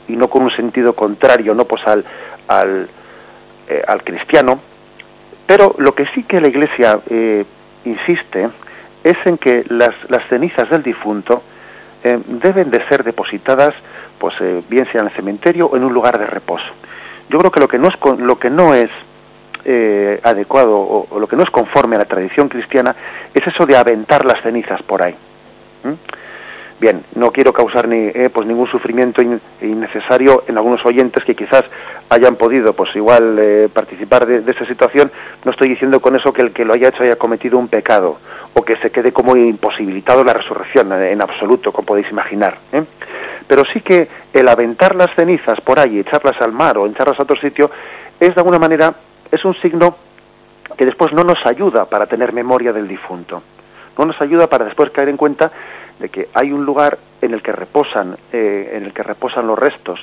[0.06, 2.04] y no con un sentido contrario, no pues al,
[2.48, 2.88] al,
[3.68, 4.60] eh, al cristiano,
[5.46, 7.42] pero lo que sí que la Iglesia eh,
[7.86, 8.50] insiste
[9.10, 11.42] es en que las, las cenizas del difunto
[12.02, 13.74] eh, deben de ser depositadas,
[14.18, 16.66] pues eh, bien sea en el cementerio o en un lugar de reposo.
[17.28, 18.90] Yo creo que lo que no es, lo que no es
[20.22, 22.94] adecuado o, lo que no es conforme a la tradición cristiana
[23.34, 25.16] es eso de aventar las cenizas por ahí.
[26.78, 29.22] Bien, no quiero causar ni, eh, pues ningún sufrimiento
[29.62, 31.64] innecesario en algunos oyentes que quizás
[32.10, 35.10] hayan podido, pues igual eh, participar de, esa situación.
[35.44, 38.18] No estoy diciendo con eso que el que lo haya hecho haya cometido un pecado
[38.52, 42.58] o que se quede como imposibilitado la resurrección eh, en absoluto, como podéis imaginar.
[43.48, 47.22] Pero sí que el aventar las cenizas por ahí, echarlas al mar o echarlas a
[47.22, 47.70] otro sitio,
[48.20, 48.94] es de alguna manera
[49.30, 49.96] es un signo
[50.76, 53.42] que después no nos ayuda para tener memoria del difunto.
[53.98, 55.50] No nos ayuda para después caer en cuenta
[55.98, 59.58] de que hay un lugar en el que reposan, eh, en el que reposan los
[59.58, 59.98] restos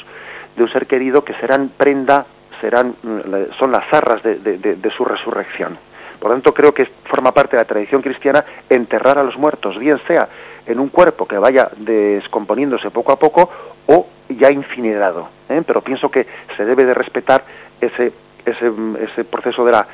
[0.55, 2.25] de un ser querido que serán prenda,
[2.61, 5.77] serán, mm, son las zarras de, su resurrección.
[6.19, 9.99] Por tanto, creo que forma parte de la tradición cristiana enterrar a los muertos, bien
[10.07, 10.29] sea
[10.65, 13.49] en un cuerpo que vaya descomponiéndose poco a poco
[13.87, 15.27] o ya incinerado.
[15.49, 15.61] ¿eh?
[15.65, 16.25] Pero pienso que
[16.55, 17.43] se debe de respetar
[17.81, 18.13] ese,
[18.45, 18.71] ese,
[19.01, 19.85] ese proceso de la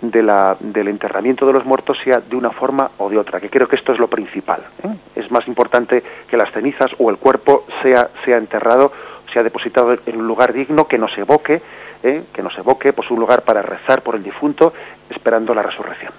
[0.00, 3.50] de la, del enterramiento de los muertos sea de una forma o de otra, que
[3.50, 4.62] creo que esto es lo principal.
[4.82, 4.96] ¿eh?
[5.16, 8.92] Es más importante que las cenizas o el cuerpo sea, sea enterrado,
[9.32, 11.60] sea depositado en un lugar digno que nos evoque,
[12.02, 12.24] ¿eh?
[12.32, 14.72] que nos evoque pues, un lugar para rezar por el difunto,
[15.10, 16.12] esperando la resurrección.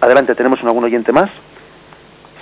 [0.00, 1.30] Adelante, ¿tenemos algún oyente más?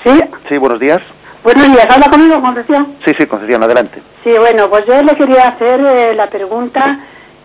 [0.05, 0.21] Sí.
[0.49, 0.99] Sí, buenos días.
[1.43, 2.97] Buenos días, ¿habla conmigo, Concepción?
[3.05, 4.03] Sí, sí, Concepción, adelante.
[4.23, 7.01] Sí, bueno, pues yo le quería hacer eh, la pregunta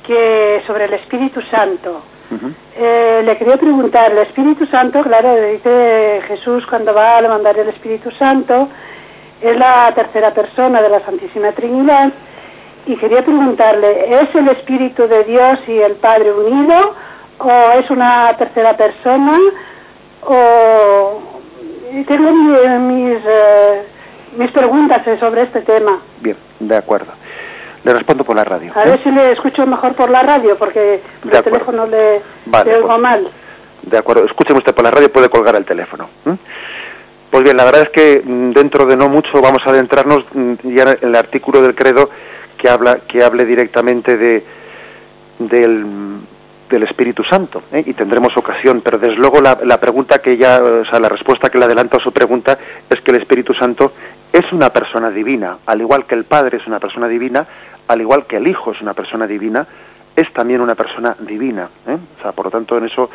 [0.06, 2.04] que sobre el Espíritu Santo.
[2.76, 7.70] Eh, le quería preguntar, el Espíritu Santo, claro, dice Jesús cuando va a mandar el
[7.70, 8.68] Espíritu Santo,
[9.42, 12.12] es la tercera persona de la Santísima Trinidad,
[12.86, 16.94] y quería preguntarle, ¿es el Espíritu de Dios y el Padre unido,
[17.40, 19.38] o es una tercera persona,
[20.24, 21.22] o
[22.08, 23.82] tengo mi- mis, eh,
[24.38, 26.00] mis preguntas sobre este tema.
[26.22, 27.12] Bien, de acuerdo.
[27.88, 28.74] Le respondo por la radio.
[28.76, 28.90] A ¿eh?
[28.90, 32.78] ver si le escucho mejor por la radio, porque por el teléfono le, Vale, le
[32.80, 33.00] oigo pues.
[33.00, 33.30] mal.
[33.84, 36.10] De acuerdo, escúcheme usted por la radio, puede colgar el teléfono.
[36.26, 36.36] ¿eh?
[37.32, 40.54] Pues bien, la verdad es que mm, dentro de no mucho vamos a adentrarnos mm,
[40.76, 42.10] ya en el artículo del credo
[42.58, 44.44] que habla que hable directamente de
[45.40, 45.86] del,
[46.70, 47.84] del Espíritu Santo ¿eh?
[47.86, 51.50] y tendremos ocasión, pero desde luego la, la pregunta que ya, o sea, la respuesta
[51.50, 52.58] que le adelanto a su pregunta
[52.90, 53.94] es que el Espíritu Santo
[54.34, 57.46] es una persona divina, al igual que el Padre es una persona divina,
[57.88, 59.66] al igual que el Hijo es una persona divina,
[60.16, 61.70] es también una persona divina.
[61.88, 61.98] ¿eh?
[62.18, 63.10] O sea, por lo tanto, en eso,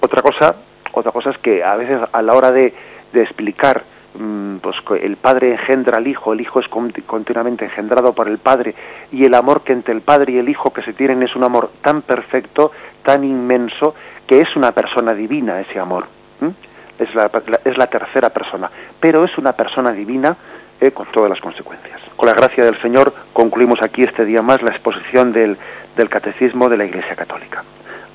[0.00, 0.56] otra cosa,
[0.92, 2.72] otra cosa es que a veces a la hora de,
[3.12, 3.82] de explicar,
[4.18, 8.38] mm, pues el Padre engendra al Hijo, el Hijo es conti- continuamente engendrado por el
[8.38, 8.74] Padre,
[9.12, 11.44] y el amor que entre el Padre y el Hijo que se tienen es un
[11.44, 12.72] amor tan perfecto,
[13.04, 13.94] tan inmenso,
[14.26, 16.06] que es una persona divina ese amor.
[16.40, 16.50] ¿eh?
[16.98, 17.30] Es, la-
[17.64, 20.34] es la tercera persona, pero es una persona divina
[20.80, 22.00] eh, con todas las consecuencias.
[22.16, 25.56] Con la gracia del Señor concluimos aquí este día más la exposición del,
[25.96, 27.64] del Catecismo de la Iglesia Católica.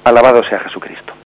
[0.03, 1.20] Alabado sea Jesucristo.